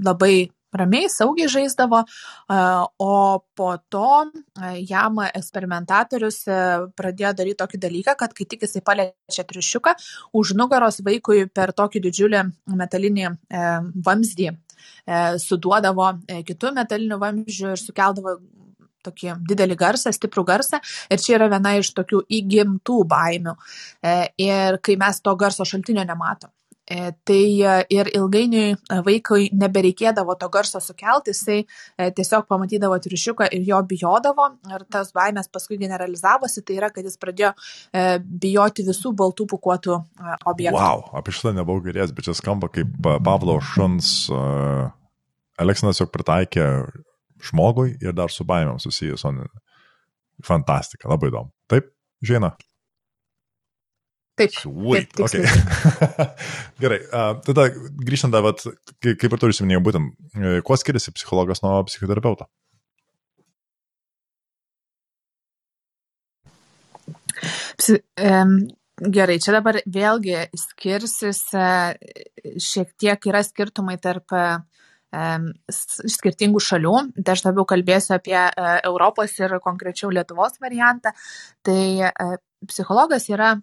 [0.05, 2.03] labai ramiai, saugiai žaisdavo,
[3.01, 3.15] o
[3.57, 4.11] po to
[4.85, 6.59] jam eksperimentatorius e,
[6.99, 9.95] pradėjo daryti tokį dalyką, kad kai tik jisai paliečia triušiuką,
[10.37, 12.45] už nugaros vaikui per tokį didžiulį
[12.77, 13.69] metalinį e,
[14.09, 14.55] vamzdį
[15.41, 16.11] suduodavo
[16.47, 18.37] kitų metalinių vamzdžių ir sukeldavo
[19.07, 20.83] tokį didelį garsą, stiprų garsą.
[21.13, 23.57] Ir čia yra viena iš tokių įgimtų baimių.
[24.43, 26.53] Ir kai mes to garso šaltinio nematom.
[26.91, 31.59] E, tai e, ir ilgainiui e, vaikui nebereikėdavo to garso sukelti, jisai
[32.17, 37.21] tiesiog pamatydavo triušiuką ir jo bijodavo ir tas baimės paskui generalizavosi, tai yra, kad jis
[37.21, 37.53] pradėjo
[38.25, 39.99] bijoti visų baltų pukuotų
[40.49, 40.79] objektų.
[40.79, 44.31] Wow, apie šitą nebuvau girdėjęs, bet čia skamba kaip Pavlo šuns
[45.59, 46.65] Aleksinas jau pritaikė
[47.45, 49.27] žmogui ir dar su baimėm susijęs.
[50.47, 51.51] Fantastika, labai įdomu.
[51.71, 51.91] Taip,
[52.23, 52.53] žina.
[54.39, 54.55] Taip.
[54.55, 55.11] Sweet.
[55.17, 55.43] Taip, okay.
[56.83, 57.67] Gerai, uh, tada
[58.07, 58.63] grįžtant, vat,
[59.03, 62.47] kaip ir tu užsiminėjai, būtent, e, kuo skiriasi psichologas nuo psichoterapeuto?
[67.79, 68.55] Psi, um,
[69.15, 71.99] gerai, čia dabar vėlgi skirsis, uh,
[72.63, 74.67] šiek tiek yra skirtumai tarp um,
[75.09, 76.95] skirtingų šalių.
[77.25, 81.15] Tai aš labiau kalbėsiu apie uh, Europos ir konkrečiau Lietuvos variantą.
[81.65, 82.37] Tai uh,
[82.69, 83.55] psichologas yra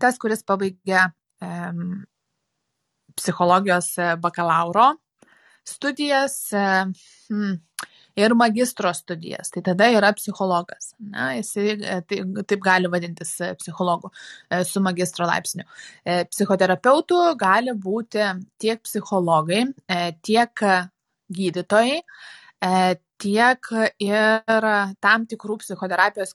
[0.00, 1.08] tas, kuris pabaigia
[3.16, 4.90] psichologijos e, bakalauro
[5.64, 6.92] studijas um,
[8.18, 10.94] ir magistro studijas, tai tada yra psichologas.
[10.98, 14.10] Na, jisai e, tai, taip gali vadintis psichologu
[14.66, 15.66] su magistro laipsniu.
[16.30, 18.26] Psichoterapeutų gali būti
[18.62, 19.66] tiek psichologai,
[20.26, 20.66] tiek
[21.30, 22.02] gydytojai,
[23.20, 24.66] tiek ir
[25.04, 26.34] tam, psichoterapijos,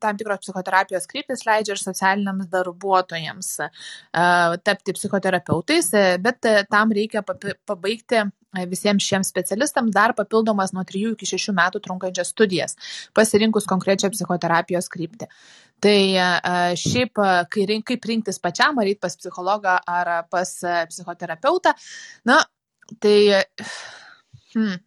[0.00, 3.52] tam tikros psichoterapijos kryptis leidžia ir socialiniams darbuotojams
[4.66, 5.90] tapti psichoterapeutais,
[6.22, 8.26] bet tam reikia pabaigti
[8.70, 12.76] visiems šiems specialistams dar papildomas nuo 3 iki 6 metų trunkančias studijas,
[13.16, 15.28] pasirinkus konkrečią psichoterapijos kryptį.
[15.82, 15.98] Tai
[16.80, 17.20] šiaip,
[17.52, 20.52] kai, kaip rinktis pačiam, ar eiti pas psichologą ar pas
[20.88, 21.74] psichoterapeutą,
[22.24, 22.38] na,
[23.02, 23.42] tai
[24.54, 24.78] hmm,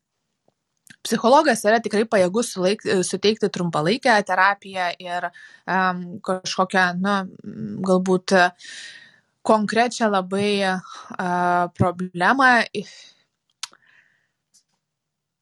[1.06, 7.22] psichologas yra tikrai pajėgus sulaik, suteikti trumpalaikę terapiją ir um, kažkokią, na,
[7.86, 8.36] galbūt
[9.46, 12.50] konkrečią labai uh, problemą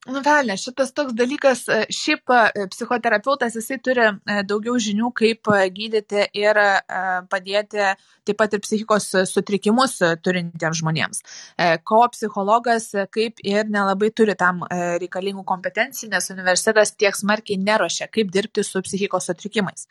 [0.08, 5.50] Nu, velnė, šitas toks dalykas, e, šiaip e, psichoterapeutas, jisai turi e, daugiau žinių, kaip
[5.74, 6.60] gydyti ir
[7.28, 7.90] padėti
[8.28, 11.20] taip pat ir psichikos sutrikimus turintiems žmonėms.
[11.88, 18.32] Ko psichologas kaip ir nelabai turi tam reikalingų kompetencijų, nes universitetas tiek smarkiai nerošia, kaip
[18.32, 19.88] dirbti su psichikos sutrikimais.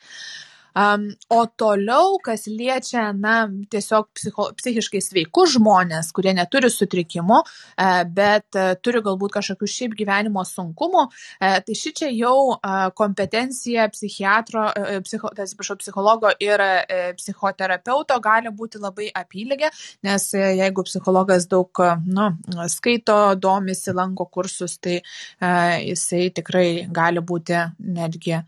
[0.78, 7.88] Um, o toliau, kas liečia, na, tiesiog psicho, psichiškai sveikus žmonės, kurie neturi sutrikimų, e,
[8.14, 11.02] bet e, turi galbūt kažkokių šiaip gyvenimo sunkumų,
[11.40, 17.00] e, tai ši čia jau e, kompetencija psichiatro, e, psicho, tai atsiprašau, psichologo ir e,
[17.18, 19.72] psichoterapeuto gali būti labai apylygė,
[20.06, 22.30] nes e, jeigu psichologas daug, nu,
[22.70, 25.50] skaito, domisi, lanko kursus, tai e,
[25.90, 27.66] jisai tikrai gali būti
[27.98, 28.38] netgi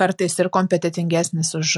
[0.00, 1.76] kartais ir kompetitingesnis už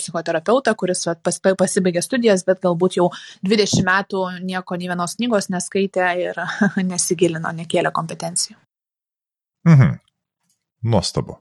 [0.00, 3.10] psichoterapeutą, kuris pas, pasibaigė studijas, bet galbūt jau
[3.46, 6.40] 20 metų nieko, nei vienos knygos neskaitė ir
[6.92, 8.56] nesigilino, nekėlė kompetencijų.
[9.68, 9.98] Mhm.
[10.90, 11.36] Nuostabu.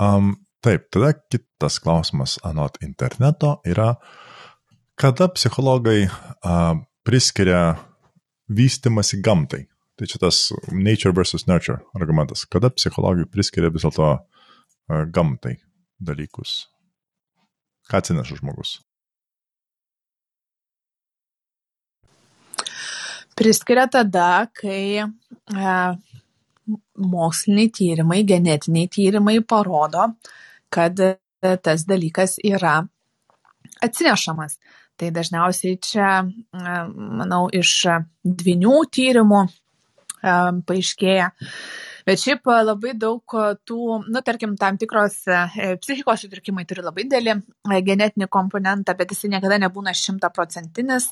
[0.00, 0.32] Um,
[0.64, 3.92] taip, tada kitas klausimas anot interneto yra,
[4.98, 7.76] kada psichologai uh, priskiria
[8.50, 9.68] vystimasi gamtai.
[10.00, 12.46] Tai čia tas nature versus nurture argumentas.
[12.50, 14.39] Kada psichologai priskiria vis dėlto uh,
[15.14, 15.56] gamtai
[16.00, 16.66] dalykus.
[17.90, 18.78] Ką atsineša žmogus?
[23.38, 25.74] Priskiria tada, kai e,
[27.00, 30.10] moksliniai tyrimai, genetiniai tyrimai parodo,
[30.70, 31.00] kad
[31.40, 32.82] tas dalykas yra
[33.80, 34.58] atsinešamas.
[35.00, 36.74] Tai dažniausiai čia, e,
[37.20, 37.72] manau, iš
[38.24, 39.52] dvinių tyrimų e,
[40.68, 41.30] paaiškėja,
[42.10, 43.34] Bet šiaip labai daug
[43.70, 43.80] tų,
[44.10, 49.28] nu, tarkim, tam tikros e, psichikos sutrikimai turi labai didelį e, genetinį komponentą, bet jis
[49.30, 51.06] niekada nebūna šimtaprocentinis.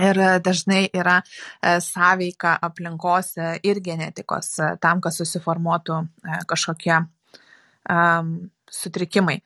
[0.00, 6.00] Ir dažnai yra e, sąveika aplinkos ir genetikos tam, kad susiformuotų
[6.48, 8.32] kažkokie um,
[8.72, 9.42] sutrikimai.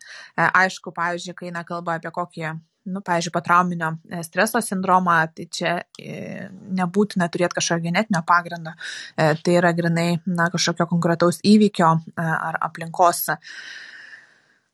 [0.47, 2.53] Aišku, pavyzdžiui, kai eina kalba apie kokį
[2.87, 6.47] nu, pavyzdžiui, potrauminio e, streso sindromą, tai čia e,
[6.79, 8.75] nebūtina turėti kažkokio genetinio pagrindo,
[9.17, 11.91] e, tai yra grinai na, kažkokio konkretaus įvykio
[12.23, 13.27] ar aplinkos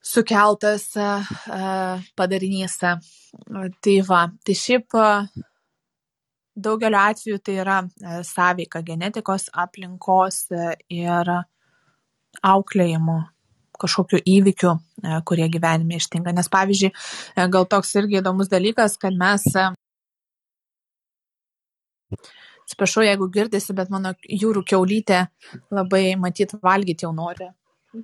[0.03, 0.91] sukeltas
[2.19, 2.79] padarinys.
[2.83, 4.97] Tai va, tai šiaip
[6.53, 7.79] daugeliu atveju tai yra
[8.27, 10.45] sąveika genetikos, aplinkos
[10.91, 11.33] ir
[12.43, 13.21] auklėjimo
[13.83, 16.35] kažkokiu įvykiu, e, kurie gyvenime ištinka.
[16.37, 16.93] Nes pavyzdžiui,
[17.37, 19.49] e, gal toks irgi įdomus dalykas, kad mes
[22.63, 25.25] Atsiprašau, jeigu girdisi, bet mano jūrų keulytė
[25.75, 27.49] labai matyt valgyti jau nori.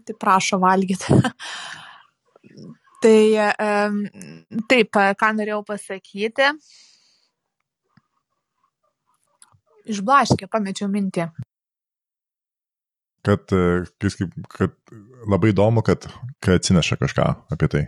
[0.04, 1.14] Tai prašo valgyti.
[3.04, 3.18] tai
[4.68, 6.50] taip, ką norėjau pasakyti.
[9.88, 11.30] Išblaškė, pamečiau mintį.
[13.26, 13.50] Kad,
[14.54, 14.74] kad
[15.28, 16.06] labai įdomu, kad,
[16.44, 17.86] kad atsineša kažką apie tai.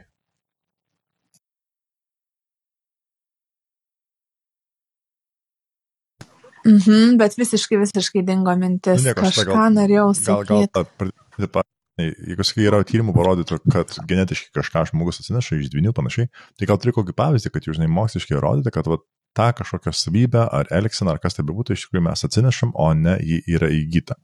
[6.67, 9.01] Mhm, bet visiškai, visiškai dingo mintis.
[9.01, 10.67] Nu, nieko, Kažką gal, norėjau sakyti.
[10.75, 11.65] Gal, gal, gal,
[12.01, 16.29] jeigu sakai, yra tyrimų parodytų, kad genetiškai kažką žmogus atsineša iš dvinių panašiai,
[16.61, 19.01] tai gal turi kokį pavyzdį, kad jūs, žinai, moksliškai įrodyti, kad va,
[19.37, 23.17] tą kažkokią savybę ar elgseną ar kas tai bebūtų, iš tikrųjų mes atsinešam, o ne
[23.25, 24.19] ji yra įgyta.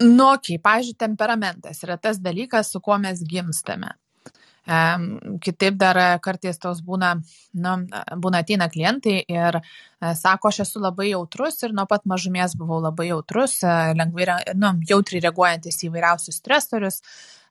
[0.00, 3.94] Nu, okei, pavyzdžiui, temperamentas yra tas dalykas, su kuo mes gimstame.
[4.66, 7.12] Kitaip dar kartais tos būna,
[7.62, 7.74] nu,
[8.18, 12.80] būna ateina klientai ir uh, sako, aš esu labai jautrus ir nuo pat mažumės buvau
[12.82, 14.26] labai jautrus, uh, lengvai,
[14.58, 16.98] nu, jautriai reaguojantis į vairiausius stresorius,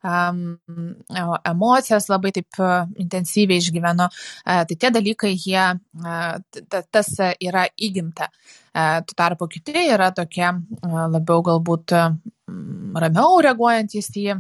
[0.04, 0.58] um,
[1.48, 2.60] emocijas labai taip
[3.02, 4.10] intensyviai išgyvenu.
[4.46, 5.66] Tai tie dalykai, jie,
[6.92, 8.30] tas yra įgimta.
[8.76, 10.50] Tuo tarpu kiti yra tokie
[10.84, 11.96] labiau galbūt
[12.46, 14.38] ramiau reaguojantys į e,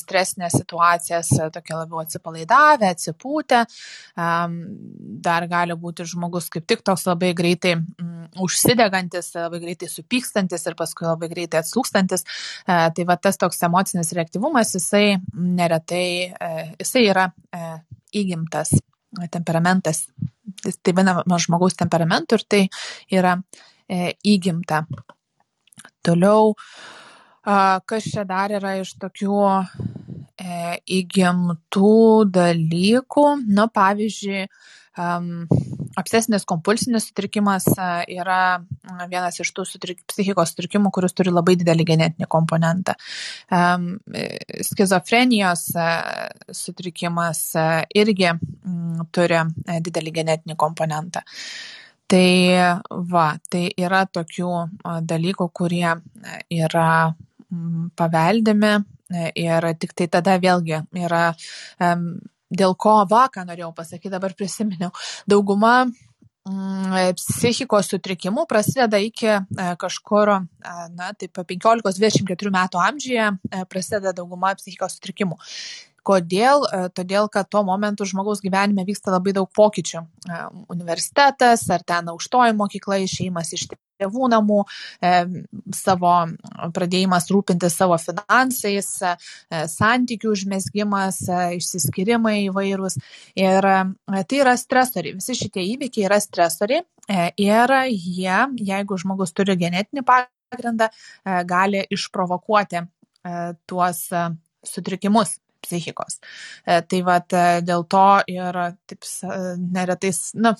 [0.00, 3.62] stresinės situacijas, e, tokie labiau atsipalaidavę, atsipūtę.
[5.28, 7.76] Dar gali būti žmogus kaip tik toks labai greitai
[8.38, 12.26] užsidegantis, labai greitai supykstantis ir paskui labai greitai atslūkstantis.
[12.66, 16.34] E, tai va tas toks emocinis reaktyvumas, jisai neretai,
[16.78, 17.30] jisai yra
[18.14, 18.76] įgimtas
[19.32, 20.04] temperamentas.
[20.84, 22.62] Tai vadinama žmogaus temperamentu ir tai
[23.14, 23.34] yra
[24.28, 24.82] įgimta.
[26.04, 26.98] Toliau uh,
[27.48, 31.92] Kas čia dar yra iš tokių e, įgimtų
[32.34, 33.24] dalykų?
[33.56, 34.42] Na, pavyzdžiui,
[35.98, 37.66] obsesinės kompulsinis sutrikimas
[38.10, 38.58] yra
[39.08, 42.96] vienas iš tų sutrik, psichikos sutrikimų, kuris turi labai didelį genetinį komponentą.
[44.68, 45.64] Skizofrenijos
[46.60, 47.42] sutrikimas
[47.96, 48.34] irgi
[49.14, 51.24] turi e, didelį genetinį komponentą.
[52.08, 52.28] Tai
[53.08, 54.52] va, tai yra tokių
[55.04, 55.90] dalykų, kurie
[56.56, 56.90] yra
[57.96, 61.22] paveldimi e, ir tik tai tada vėlgi yra,
[62.48, 64.92] dėl ko vaką norėjau pasakyti, dabar prisiminiau,
[65.28, 65.86] dauguma
[67.18, 69.40] psichikos sutrikimų prasideda iki e,
[69.80, 73.28] kažkur, e, na, taip, 15-24 metų amžiuje
[73.68, 75.38] prasideda dauguma psichikos sutrikimų.
[76.08, 76.64] Kodėl?
[76.96, 80.04] Todėl, kad tuo momentu žmogaus gyvenime vyksta labai daug pokyčių.
[80.72, 84.62] Universitetas, ar ten aukštoji mokykla, išeimas iš tėvų namų,
[85.02, 85.12] e,
[85.74, 86.12] savo
[86.74, 89.14] pradėjimas rūpintis savo finansais, e,
[89.72, 92.98] santykių užmėsgymas, e, išsiskirimai įvairūs.
[93.38, 93.68] Ir
[94.08, 95.16] tai yra stresoriai.
[95.18, 96.84] Visi šitie įvykiai yra stresoriai
[97.36, 98.38] ir jie,
[98.70, 100.88] jeigu žmogus turi genetinį pagrindą,
[101.48, 102.82] gali išprovokuoti
[103.68, 104.08] tuos
[104.64, 106.20] sutrikimus psichikos.
[106.64, 109.08] Tai vad dėl to ir taip
[109.58, 110.54] neretais, na,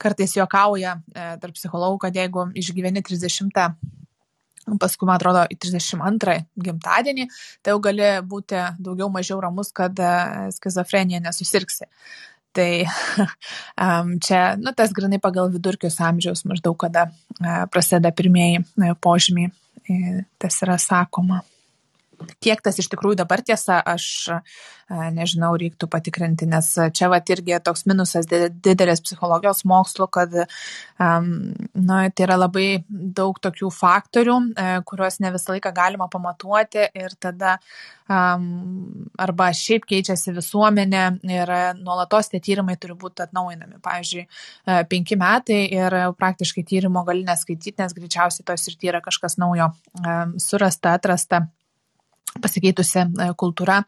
[0.00, 3.52] kartais juokauja e, tarp psichologų, kad jeigu išgyveni 30
[4.80, 7.26] paskui, man atrodo, į 32 gimtadienį,
[7.64, 10.10] tai jau gali būti daugiau mažiau ramus, kad e,
[10.56, 11.88] skizofrenija nesusirksi.
[12.56, 12.70] Tai
[13.84, 19.52] um, čia, nu, tas grinai pagal vidurkius amžiaus maždaug, kada uh, prasideda pirmieji uh, požymiai,
[20.42, 21.44] tas yra sakoma.
[22.42, 24.06] Kiek tas iš tikrųjų dabar tiesa, aš
[24.90, 31.98] nežinau, reiktų patikrinti, nes čia va irgi toks minusas didelės psichologijos mokslo, kad um, nu,
[32.10, 37.56] tai yra labai daug tokių faktorių, e, kuriuos ne visą laiką galima pamatuoti ir tada
[38.10, 43.78] um, arba šiaip keičiasi visuomenė ir nuolatos tie tyrimai turi būti atnaujinami.
[43.84, 49.38] Pavyzdžiui, e, penki metai ir praktiškai tyrimo gali neskaityti, nes greičiausiai tos ir tyra kažkas
[49.38, 49.70] naujo
[50.02, 51.44] um, surasta, atrasta
[52.38, 53.80] pasikeitusi e, kultūra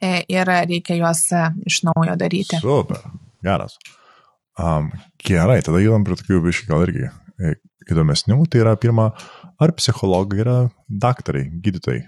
[0.00, 2.60] e, ir reikia juos e, iš naujo daryti.
[2.62, 3.02] Super,
[3.44, 3.78] geras.
[4.58, 4.90] Um,
[5.22, 7.10] gerai, tada judam prie tokių biškių gal irgi
[7.88, 8.40] įdomesnių.
[8.50, 9.10] Tai yra pirma,
[9.58, 10.56] ar psichologai yra
[10.90, 12.02] daktarai, gydytojai?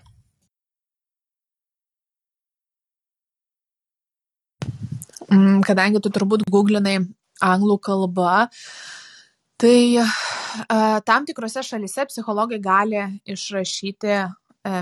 [5.31, 6.99] Mm, kadangi tu turbūt googlinai
[7.47, 8.49] anglų kalbą,
[9.63, 10.03] tai
[11.07, 14.19] tam tikrose šalise psichologai gali išrašyti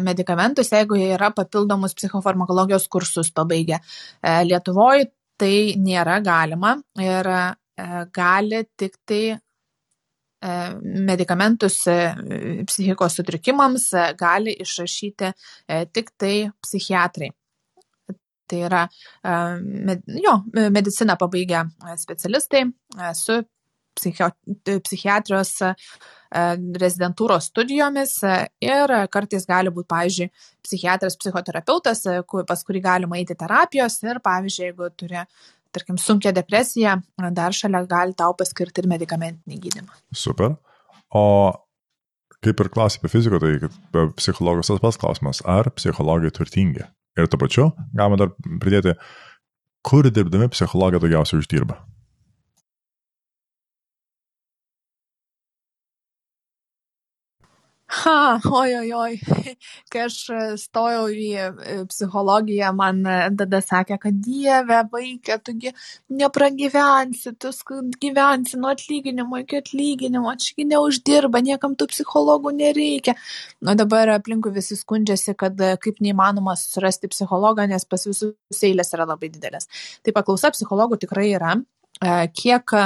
[0.02, 3.78] medikamentus, jeigu jie yra papildomus psichofarmakologijos kursus pabaigę.
[4.22, 7.42] E, Lietuvoje tai nėra galima ir e,
[8.14, 9.38] gali tik tai
[10.38, 11.80] medikamentus
[12.70, 15.32] psichikos sutrikimams gali išrašyti
[15.90, 17.32] tik tai psichiatrai.
[18.46, 18.84] Tai yra
[20.22, 20.34] jo,
[20.70, 21.64] mediciną pabaigę
[21.98, 22.62] specialistai
[23.18, 23.40] su
[23.98, 24.30] psichio,
[24.64, 25.52] psichiatrijos
[26.82, 28.16] rezidentūros studijomis
[28.62, 30.30] ir kartais gali būti, pavyzdžiui,
[30.64, 32.04] psichiatras, psichoterapeutas,
[32.48, 35.22] pas kurį galima eiti terapijos ir, pavyzdžiui, jeigu turi
[35.72, 36.98] tarkim, sunkia depresija,
[37.36, 39.98] dar šalia gali tau paskirti ir medicamentinį gydimą.
[40.16, 40.56] Super.
[41.12, 41.24] O
[42.44, 46.84] kaip ir klausė apie fiziką, tai psichologijos tas pats klausimas, ar psichologai turtingi?
[47.18, 48.30] Ir to pačiu, galima dar
[48.62, 48.94] pridėti,
[49.82, 51.80] kur dirbdami psichologai daugiausiai uždirba.
[57.88, 59.14] Ha, oi, oi.
[59.88, 65.72] Kai aš e, stojau į e, psichologiją, man e, tada sakė, kad dieve, vaikė, tugi
[66.20, 67.52] nepragyvensi, tu
[68.04, 73.16] gyvensi nuo atlyginimo iki atlyginimo, čia neuždirba, niekam tų psichologų nereikia.
[73.64, 79.08] O dabar aplinkui visi skundžiasi, kad kaip neįmanoma susirasti psichologą, nes pas visus eilės yra
[79.08, 79.64] labai didelės.
[80.04, 81.56] Tai paklausa psichologų tikrai yra.
[82.36, 82.76] Kiek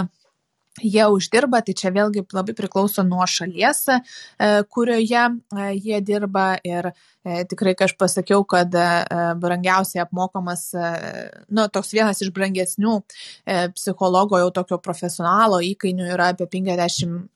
[0.81, 3.99] jie uždirba, tai čia vėlgi labai priklauso nuo šalies, e,
[4.73, 6.47] kurioje e, jie dirba.
[6.65, 8.73] Ir e, tikrai, kai aš pasakiau, kad
[9.43, 10.71] brangiausiai apmokamas,
[11.53, 12.97] nu, toks vienas iš brangesnių
[13.77, 17.29] psichologo jau tokio profesionalo įkainių yra apie 50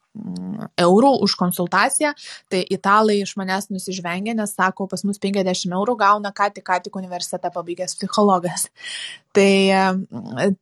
[0.80, 2.12] eurų už konsultaciją,
[2.52, 6.80] tai italai iš manęs nusižvengia, nes sako, pas mus 50 eurų gauna ką tik, ką
[6.86, 8.68] tik universitetą pabaigęs psichologas.
[9.36, 9.68] Tai,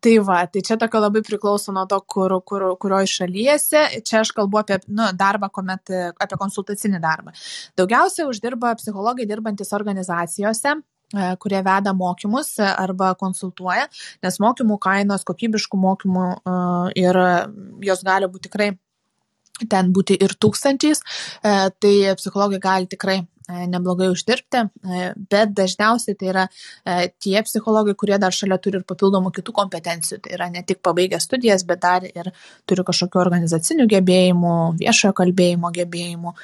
[0.02, 3.84] tai va, tai čia tokio labai priklauso nuo to, kur, kur, kurioje šalyse.
[4.02, 7.30] Čia aš kalbu apie nu, darbą, kuomet, apie konsultacinį darbą.
[7.78, 13.86] Daugiausiai uždirba psichologai dirbantis organizacijose e, kurie veda mokymus arba konsultuoja,
[14.26, 16.56] nes mokymų kainos, kokybiškų mokymų e,
[17.04, 17.20] ir
[17.92, 18.72] jos gali būti tikrai
[19.70, 21.00] ten būti ir tūkstančiais,
[21.42, 26.44] e, tai psichologai gali tikrai e, neblogai uždirbti, e, bet dažniausiai tai yra
[27.22, 30.20] tie psichologai, kurie dar šalia turi ir papildomų kitų kompetencijų.
[30.24, 32.32] Tai yra ne tik pabaigę studijas, bet dar ir
[32.66, 36.34] turi kažkokiu organizaciniu gebėjimu, viešojo kalbėjimo gebėjimu,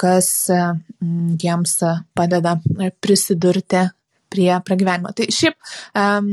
[0.00, 1.78] kas jiems
[2.18, 2.58] padeda
[3.00, 3.86] prisidurti
[4.30, 5.12] prie pragyvenimo.
[5.16, 5.56] Tai šiaip
[5.98, 6.30] um,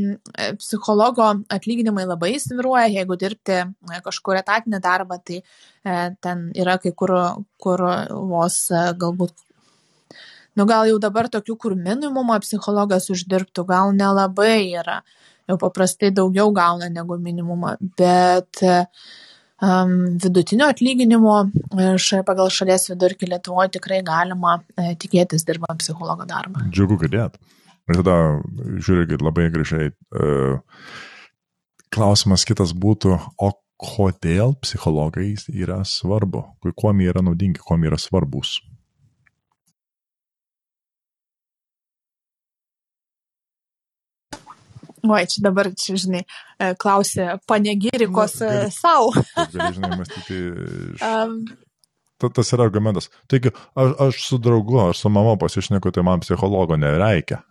[0.61, 6.93] psichologo atlyginimai labai sviruoja, jeigu dirbti e, kažkur etatinį darbą, tai uh, ten yra kai
[6.97, 7.15] kur,
[7.61, 7.83] kur
[8.31, 9.35] vos uh, galbūt
[10.57, 15.03] Nu gal jau dabar tokių, kur minimumą psichologas uždirbtų, gal nelabai yra.
[15.45, 19.93] Jau paprastai daugiau gauna negu minimumą, bet um,
[20.23, 21.35] vidutinio atlyginimo
[22.01, 26.65] š, pagal šalies vidurkį Lietuvoje tikrai galima uh, tikėtis dirbant psichologo darbą.
[26.73, 27.56] Džiugu girdėti.
[27.87, 28.15] Ir tada,
[28.83, 29.93] žiūrėkit, labai gražiai.
[30.11, 30.59] Uh,
[31.93, 36.43] klausimas kitas būtų, o kodėl psichologai yra svarbu,
[36.75, 38.57] kuo jie yra naudingi, kuo jie yra svarbus.
[45.07, 46.23] Oi, čia dabar, čia, žinai,
[46.59, 49.13] e, klausė panegirikos nu, e, savo.
[49.53, 50.39] Gali, žinai, mąstyti.
[51.05, 51.37] um,
[52.17, 53.11] Ta, tas yra argumentas.
[53.29, 57.43] Taigi, aš, aš su draugu, aš su mama pasišneku, tai man psichologo nereikia.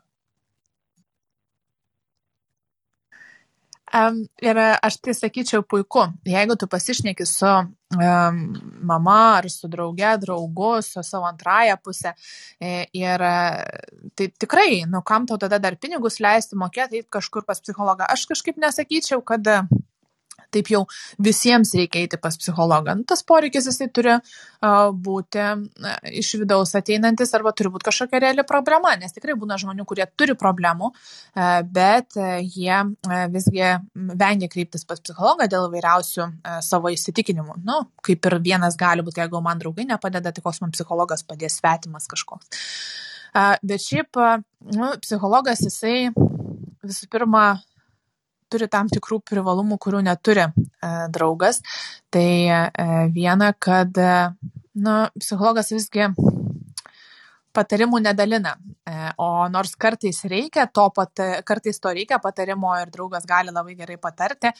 [3.96, 8.40] Um, ir aš tai sakyčiau puiku, jeigu tu pasišneki su um,
[8.90, 12.12] mama ar su drauge, draugu, su savo antraja pusė
[12.60, 13.24] e, ir
[14.18, 18.08] tai tikrai, nu kam tau tada dar pinigus leisti mokėti kažkur pas psichologą.
[18.10, 19.46] Aš kažkaip nesakyčiau, kad
[20.54, 20.82] taip jau
[21.22, 22.96] visiems reikia eiti pas psichologą.
[22.98, 25.64] Nu, tas poreikis jisai turi uh, būti uh,
[26.10, 30.36] iš vidaus ateinantis arba turi būti kažkokia reali problema, nes tikrai būna žmonių, kurie turi
[30.38, 36.92] problemų, uh, bet uh, jie uh, visgi vengia kryptis pas psichologą dėl įvairiausių uh, savo
[36.94, 37.60] įsitikinimų.
[37.66, 41.60] Nu, kaip ir vienas gali būti, jeigu man draugai nepadeda, tai koks man psichologas padės
[41.60, 42.50] svetimas kažkoks.
[43.36, 44.40] Uh, bet šiaip, uh,
[44.72, 46.10] nu, psichologas jisai
[46.86, 47.56] visų pirma
[48.52, 50.52] turi tam tikrų privalumų, kurių neturi e,
[51.12, 51.62] draugas.
[52.14, 52.60] Tai e,
[53.14, 53.96] viena, kad
[54.76, 56.10] nu, psichologas visgi
[57.56, 58.54] patarimų nedalina.
[59.22, 63.96] O nors kartais reikia to, pat, kartais to reikia patarimo ir draugas gali labai gerai
[64.00, 64.52] patarti,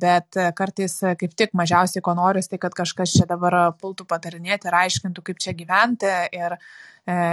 [0.00, 4.78] bet kartais kaip tik mažiausiai ko noriu, tai kad kažkas čia dabar pultų patarinėti ir
[4.84, 6.56] aiškintų, kaip čia gyventi ir,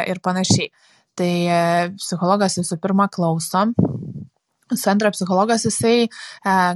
[0.10, 0.74] ir panašiai.
[1.20, 1.32] Tai
[2.00, 3.68] psichologas visų pirma klauso,
[4.76, 6.10] Sandra psichologas, jisai e,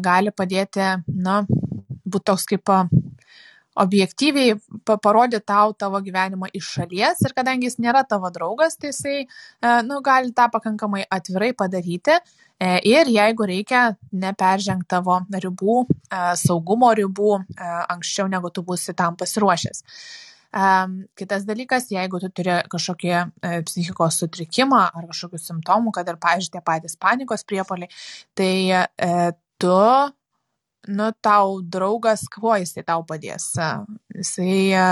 [0.04, 1.44] gali padėti, na,
[2.04, 2.72] būti toks kaip
[3.80, 9.24] objektyviai parodė tau tavo gyvenimą iš šalies ir kadangi jis nėra tavo draugas, tai jisai
[9.88, 12.20] nu, gali tą pakankamai atvirai padaryti
[12.86, 15.80] ir jeigu reikia neperžengti tavo ribų,
[16.38, 17.40] saugumo ribų
[17.96, 19.84] anksčiau negu tu būsi tam pasiruošęs.
[20.54, 23.22] Kitas dalykas, jeigu tu turi kažkokį e,
[23.66, 27.90] psichikos sutrikimą ar kažkokių simptomų, kad ir, pavyzdžiui, tie patys panikos priepoliai,
[28.38, 29.80] tai e, tu,
[30.94, 33.50] nu, tau draugas, kuo jisai tau padės?
[34.14, 34.86] Jisai, e,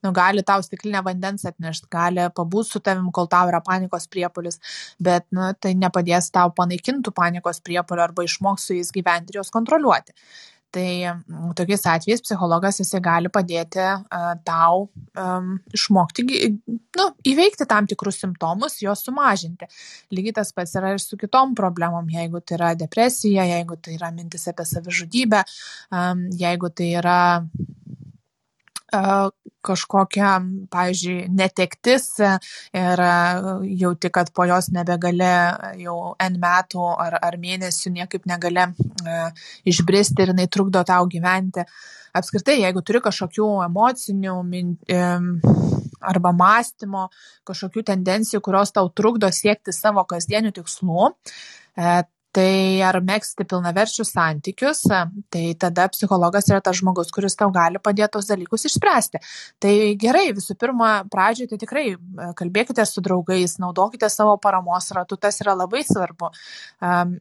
[0.00, 4.62] nu, gali tau stiklinę vandens atnešti, gali pabūti su tavim, kol tau yra panikos priepolis,
[4.96, 9.52] bet, nu, tai nepadės tau panaikintų panikos priepolio arba išmoks su jais gyventi ir juos
[9.52, 10.16] kontroliuoti
[10.74, 13.84] tai mm, tokiais atvejais psichologas jisai gali padėti
[14.46, 14.86] tau
[15.16, 16.26] um, išmokti,
[16.98, 19.68] nu, įveikti tam tikrus simptomus, juos sumažinti.
[20.14, 24.12] Lygiai tas pats yra ir su kitom problemom, jeigu tai yra depresija, jeigu tai yra
[24.14, 25.42] mintis apie savižudybę,
[25.94, 27.18] um, jeigu tai yra
[29.66, 30.30] kažkokia,
[30.70, 33.02] pavyzdžiui, netektis ir
[33.80, 35.32] jauti, kad po jos nebegali
[35.82, 38.68] jau N metų ar, ar mėnesių niekaip negali
[39.66, 41.66] išbristi ir jinai trukdo tau gyventi.
[42.16, 44.36] Apskritai, jeigu turi kažkokių emocinių
[46.06, 47.08] arba mąstymo,
[47.48, 51.10] kažkokių tendencijų, kurios tau trukdo siekti savo kasdienių tikslų,
[52.36, 54.82] tai ar megzti pilnaverčius santykius,
[55.32, 59.22] tai tada psichologas yra tas žmogus, kuris tau gali padėti tos dalykus išspręsti.
[59.62, 65.16] Tai gerai, visų pirma, pradžioje tai tikrai e, kalbėkite su draugais, naudokite savo paramos ratu,
[65.20, 66.30] tas yra labai svarbu.
[66.84, 67.16] Um,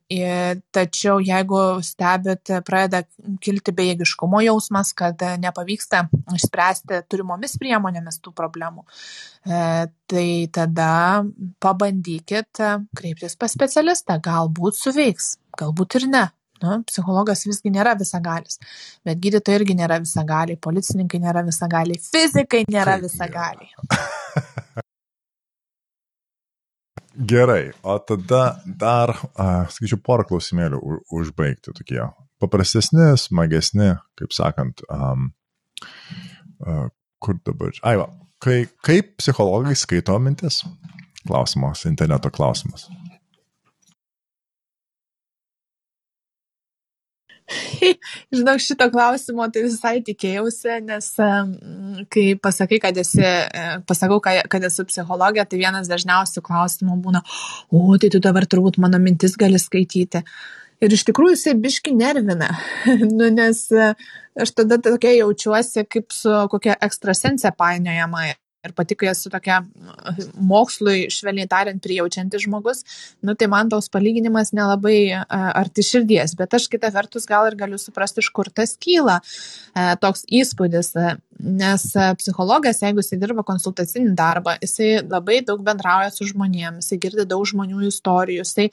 [0.75, 3.05] tačiau jeigu stebit, pradeda
[3.43, 6.05] kilti bejėgiškumo jausmas, kad nepavyksta
[6.35, 8.83] išspręsti turimomis priemonėmis tų problemų,
[9.47, 9.63] e,
[10.11, 11.23] tai tada
[11.63, 12.61] pabandykit
[12.97, 16.25] kreiptis pas specialistą, galbūt suveikia veiks, galbūt ir ne.
[16.63, 18.61] Nu, psichologas visgi nėra visagalis,
[19.03, 23.75] bet gydytojai irgi nėra visagaliai, policininkai nėra visagaliai, fizikai nėra visagaliai.
[27.31, 30.79] Gerai, o tada dar, uh, sakyčiau, porą klausimėlių
[31.15, 32.01] užbaigti tokie
[32.43, 35.29] paprastesni, smagesni, kaip sakant, um,
[36.63, 36.87] uh,
[37.19, 37.75] kur dabar.
[37.83, 38.07] Ai, va,
[38.45, 40.61] kai, kaip psichologai skaito mintis?
[41.25, 42.87] Klausimas, interneto klausimas.
[48.35, 51.09] Žinau, šito klausimo tai visai tikėjausi, nes
[52.13, 57.21] kai pasakai, kad esi, e, pasakau, kad esu psichologė, tai vienas dažniausių klausimų būna,
[57.69, 60.23] o, tai tu dabar turbūt mano mintis gali skaityti.
[60.83, 62.49] Ir iš tikrųjų jisai biški nervina,
[63.17, 63.91] nu, nes e,
[64.41, 68.25] aš tada tokia jaučiuosi kaip su kokia ekstrasensė painiojama
[68.65, 69.61] ir pati, kai esu tokia
[70.39, 72.83] mokslui, švelniai tariant, prijaučiantis žmogus,
[73.25, 74.97] nu, tai man tos palyginimas nelabai
[75.29, 79.19] arti širdies, bet aš kitą vertus gal ir galiu suprasti, iš kur tas kyla
[80.01, 80.93] toks įspūdis,
[81.35, 81.83] nes
[82.19, 87.43] psichologas, jeigu jisai dirba konsultacinį darbą, jisai labai daug bendrauja su žmonėmis, jisai girdi daug
[87.49, 88.69] žmonių istorijų, jisai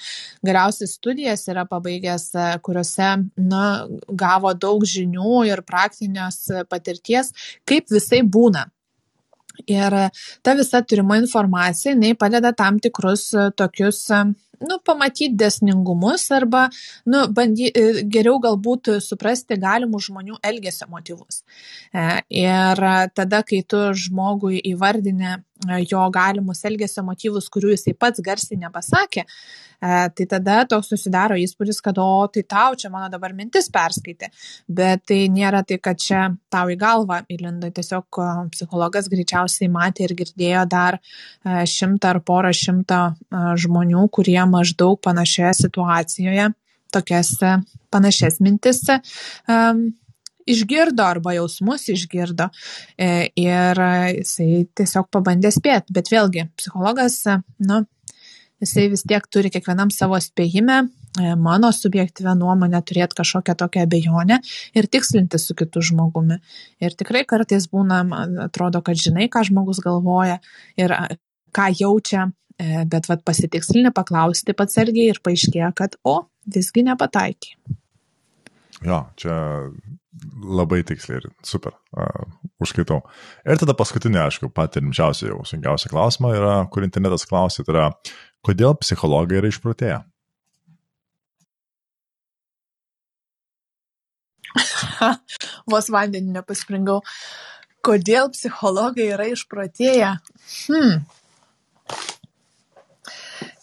[0.47, 2.29] galiausiai studijas yra pabaigęs,
[2.63, 3.65] kuriuose na,
[4.09, 7.33] gavo daug žinių ir praktinės patirties,
[7.69, 8.69] kaip visai būna
[9.67, 9.95] Ir
[10.43, 14.23] ta visa turima informacija, jinai padeda tam tikrus e, tokius, e,
[14.63, 16.69] nu, pamatyti desningumus arba,
[17.05, 21.43] nu, bandy, e, geriau galbūt suprasti galimų žmonių elgesio motyvus.
[22.43, 22.85] Ir
[23.15, 25.41] tada, kai tu žmogui įvardinė
[25.89, 29.25] jo galimus elgesio motyvus, kurių jisai pats garsiai nepasakė,
[29.83, 34.31] tai tada toks susidaro įspūdis, kad o, tai tau čia mano dabar mintis perskaitė.
[34.71, 38.21] Bet tai nėra tai, kad čia tau į galvą įlindo, tiesiog
[38.55, 41.01] psichologas greičiausiai matė ir girdėjo dar
[41.45, 43.03] šimtą ar porą šimtą
[43.65, 46.53] žmonių, kurie maždaug panašioje situacijoje,
[46.93, 47.35] tokias
[47.93, 49.91] panašias mintis um,
[50.49, 52.49] išgirdo arba jausmus išgirdo
[52.97, 53.83] e, ir
[54.19, 55.95] jisai tiesiog pabandė spėti.
[55.95, 57.21] Bet vėlgi, psichologas,
[57.63, 57.83] nu,
[58.63, 60.79] jisai vis tiek turi kiekvienam savo spėjime,
[61.21, 64.39] e, mano subjektyvę nuomonę turėti kažkokią tokią abejonę
[64.79, 66.39] ir tikslinti su kitu žmogumi.
[66.83, 68.03] Ir tikrai kartais būna,
[68.47, 70.39] atrodo, kad žinai, ką žmogus galvoja
[70.81, 70.95] ir
[71.53, 77.57] ką jaučia, e, bet vat pasitikslinį paklausti pats irgi ir paaiškėja, kad o, visgi nepataikė.
[78.83, 79.35] Jo, čia
[80.43, 82.25] labai tiksliai ir super, uh,
[82.63, 83.01] užskaitau.
[83.47, 87.87] Ir tada paskutinė, aišku, pati rimčiausia jau sunkiausia klausimą yra, kur internetas klausė, tai yra,
[88.47, 90.01] kodėl psichologai yra išprotėję?
[95.73, 97.01] Vos vandenį nepaspringau.
[97.83, 100.13] Kodėl psichologai yra išprotėję?
[100.69, 101.03] Hmm.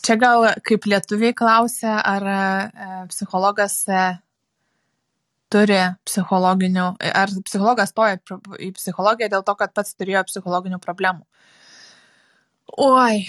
[0.03, 2.39] Čia gal kaip lietuviai klausia, ar e,
[3.12, 4.03] psichologas e,
[5.54, 8.20] turi psichologinių, ar psichologas stoja
[8.62, 11.26] į psichologiją dėl to, kad pats turėjo psichologinių problemų.
[12.86, 13.26] Oi,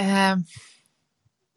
[0.00, 0.36] e,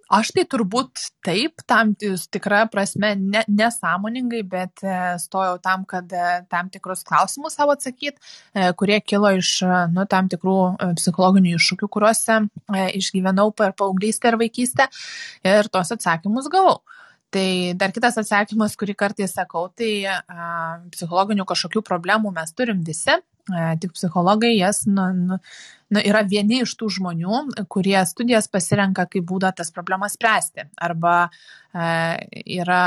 [0.05, 6.43] Aš tai turbūt taip, tam tikrą prasme ne, nesąmoningai, bet e, stojau tam, kad e,
[6.51, 8.21] tam tikrus klausimus savo atsakyti,
[8.53, 9.63] e, kurie kilo iš
[9.95, 10.57] nu, tam tikrų
[10.99, 12.37] psichologinių iššūkių, kuriuose
[13.01, 14.87] išgyvenau per paauglystę ir vaikystę
[15.41, 16.83] ir tos atsakymus gavau.
[17.33, 20.17] Tai dar kitas atsakymas, kurį kartais sakau, tai a,
[20.93, 25.37] psichologinių kažkokių problemų mes turim visi, E, tik psichologai jas nu, nu,
[25.93, 30.65] nu, yra vieni iš tų žmonių, kurie studijas pasirenka kaip būdą tas problemas spręsti.
[30.81, 31.89] Arba e,
[32.57, 32.85] yra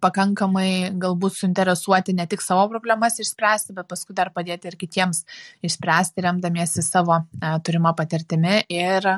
[0.00, 5.24] pakankamai galbūt suinteresuoti ne tik savo problemas išspręsti, bet paskui dar padėti ir kitiems
[5.64, 7.18] išspręsti, remdamiesi savo
[7.64, 9.08] turimą patirtimi ir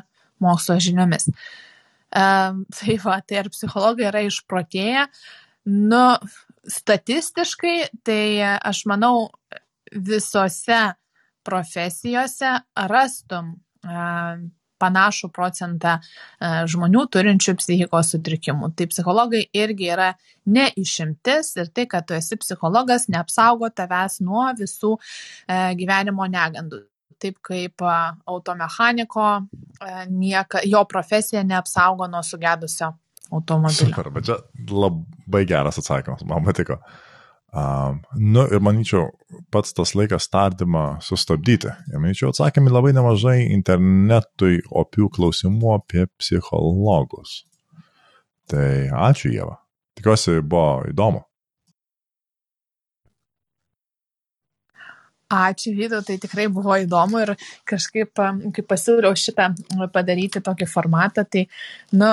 [0.42, 1.30] mokslo žiniomis.
[1.30, 1.71] E,
[2.78, 5.06] tai va, tai ar psichologai yra išprotėję?
[5.72, 6.04] Nu,
[6.68, 8.24] statistiškai, tai
[8.58, 9.28] aš manau,
[9.92, 10.82] visose
[11.46, 12.56] profesijose
[12.88, 13.54] rastum
[14.82, 15.96] panašų procentą
[16.42, 18.72] žmonių turinčių psichikos sutrikimų.
[18.78, 20.12] Tai psichologai irgi yra
[20.46, 24.96] ne išimtis ir tai, kad tu esi psichologas, neapsaugo tavęs nuo visų
[25.78, 26.82] gyvenimo negandų.
[27.20, 27.84] Taip kaip
[28.26, 29.28] automechaniko,
[30.08, 32.92] nieka, jo profesija neapsaugo nuo sugedusio
[33.32, 33.88] automobilio.
[33.88, 34.38] Super, bet čia
[34.70, 36.78] labai geras atsakymas, man patiko.
[37.52, 39.10] Um, nu ir manyčiau,
[39.52, 41.72] pats tas laikas tardymą sustabdyti.
[41.92, 47.42] Ir manyčiau, atsakėme labai nemažai internetui opių klausimų apie psichologus.
[48.48, 48.70] Tai
[49.10, 49.58] ačiū Jėva.
[49.98, 51.26] Tikiuosi, buvo įdomu.
[55.32, 57.34] Ačiū, Vydu, tai tikrai buvo įdomu ir
[57.68, 58.20] kažkaip,
[58.52, 59.48] kai pasiūliau šitą
[59.94, 61.46] padaryti tokį formatą, tai,
[61.96, 62.12] nu,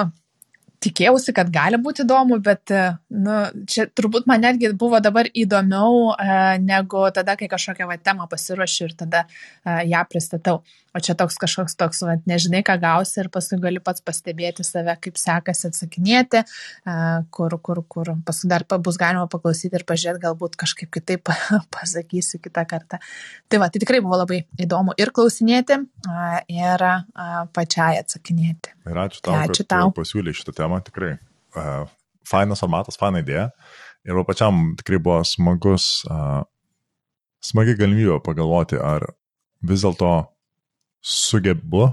[0.83, 2.71] tikėjausi, kad gali būti įdomu, bet,
[3.11, 3.37] nu,
[3.69, 8.87] čia turbūt man netgi buvo dabar įdomiau e, negu tada, kai kažkokią va, temą pasiruošiu
[8.87, 10.61] ir tada e, ją pristatau.
[10.99, 14.91] O čia toks kažkoks toks, va, nežinai, ką gausi ir paskui gali pats pastebėti save,
[14.99, 16.41] kaip sekasi atsakinėti,
[17.35, 21.31] kur, kur, kur paskui dar bus galima paklausyti ir pažiūrėti, galbūt kažkaip kitaip
[21.75, 22.99] pasakysiu kitą kartą.
[23.47, 25.77] Tai va, tai tikrai buvo labai įdomu ir klausinėti,
[26.51, 26.83] ir
[27.55, 28.75] pačiai atsakinėti.
[28.89, 29.93] Ir ačiū tau, tai ačiū tau.
[29.95, 31.13] pasiūlė šitą temą, tikrai.
[32.27, 33.47] Fainas formatas, faina idėja.
[34.03, 35.87] Ir pačiam tikrai buvo smagus,
[37.45, 39.07] smagi galimybė pagalvoti, ar
[39.63, 40.11] vis dėlto
[41.05, 41.87] sugebu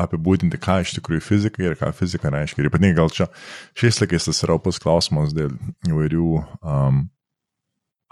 [0.00, 2.62] apibūdinti, ką iš tikrųjų fizika ir ką fizika reiškia.
[2.62, 3.28] Ir ypatingai gal čia
[3.78, 5.52] šiais laikais tas yra opus klausimas dėl
[5.88, 7.02] įvairių um,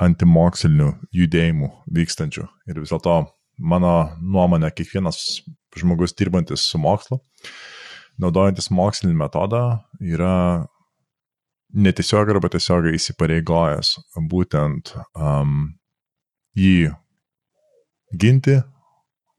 [0.05, 2.47] antimokslinių judėjimų vykstančių.
[2.71, 3.17] Ir vis dėlto
[3.59, 5.41] mano nuomonė, kiekvienas
[5.79, 7.19] žmogus dirbantis su mokslu,
[8.23, 9.63] naudojantis mokslinį metodą,
[10.03, 10.67] yra
[11.75, 13.95] netiesiogiai arba tiesiogiai įsipareigojęs
[14.31, 15.75] būtent um,
[16.57, 16.93] jį
[18.17, 18.57] ginti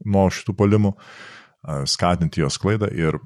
[0.06, 0.94] nuo šitų palimų,
[1.90, 3.20] skatinti jos klaidą ir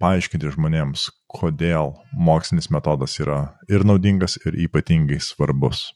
[0.00, 5.90] paaiškinti žmonėms, kodėl mokslinis metodas yra ir naudingas, ir ypatingai svarbus.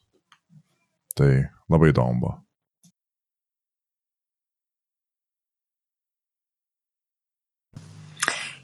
[1.17, 1.31] Tai
[1.71, 2.37] labai įdomu buvo.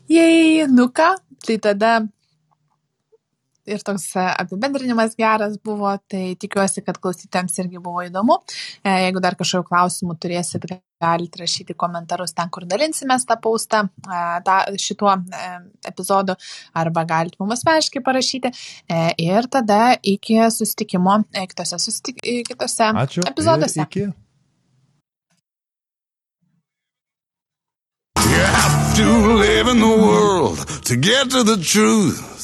[0.07, 1.97] Jei, nu ką, tai tada
[3.67, 8.39] ir toks e, apibendrinimas geras buvo, tai tikiuosi, kad klausytėms irgi buvo įdomu.
[8.83, 10.69] E, jeigu dar kažkokių klausimų turėsit,
[11.03, 15.17] galite rašyti komentarus ten, kur dalinsime tą paustą e, tą, šituo
[15.87, 16.37] epizodu,
[16.77, 18.53] arba galite mums aiškiai parašyti.
[19.23, 22.23] Ir tada iki susitikimo kitose, sustik...
[22.23, 23.27] kitose Ačiū.
[23.29, 23.83] epizoduose.
[23.87, 24.07] Iki.
[28.27, 32.37] You have to live in the world to get to the truth.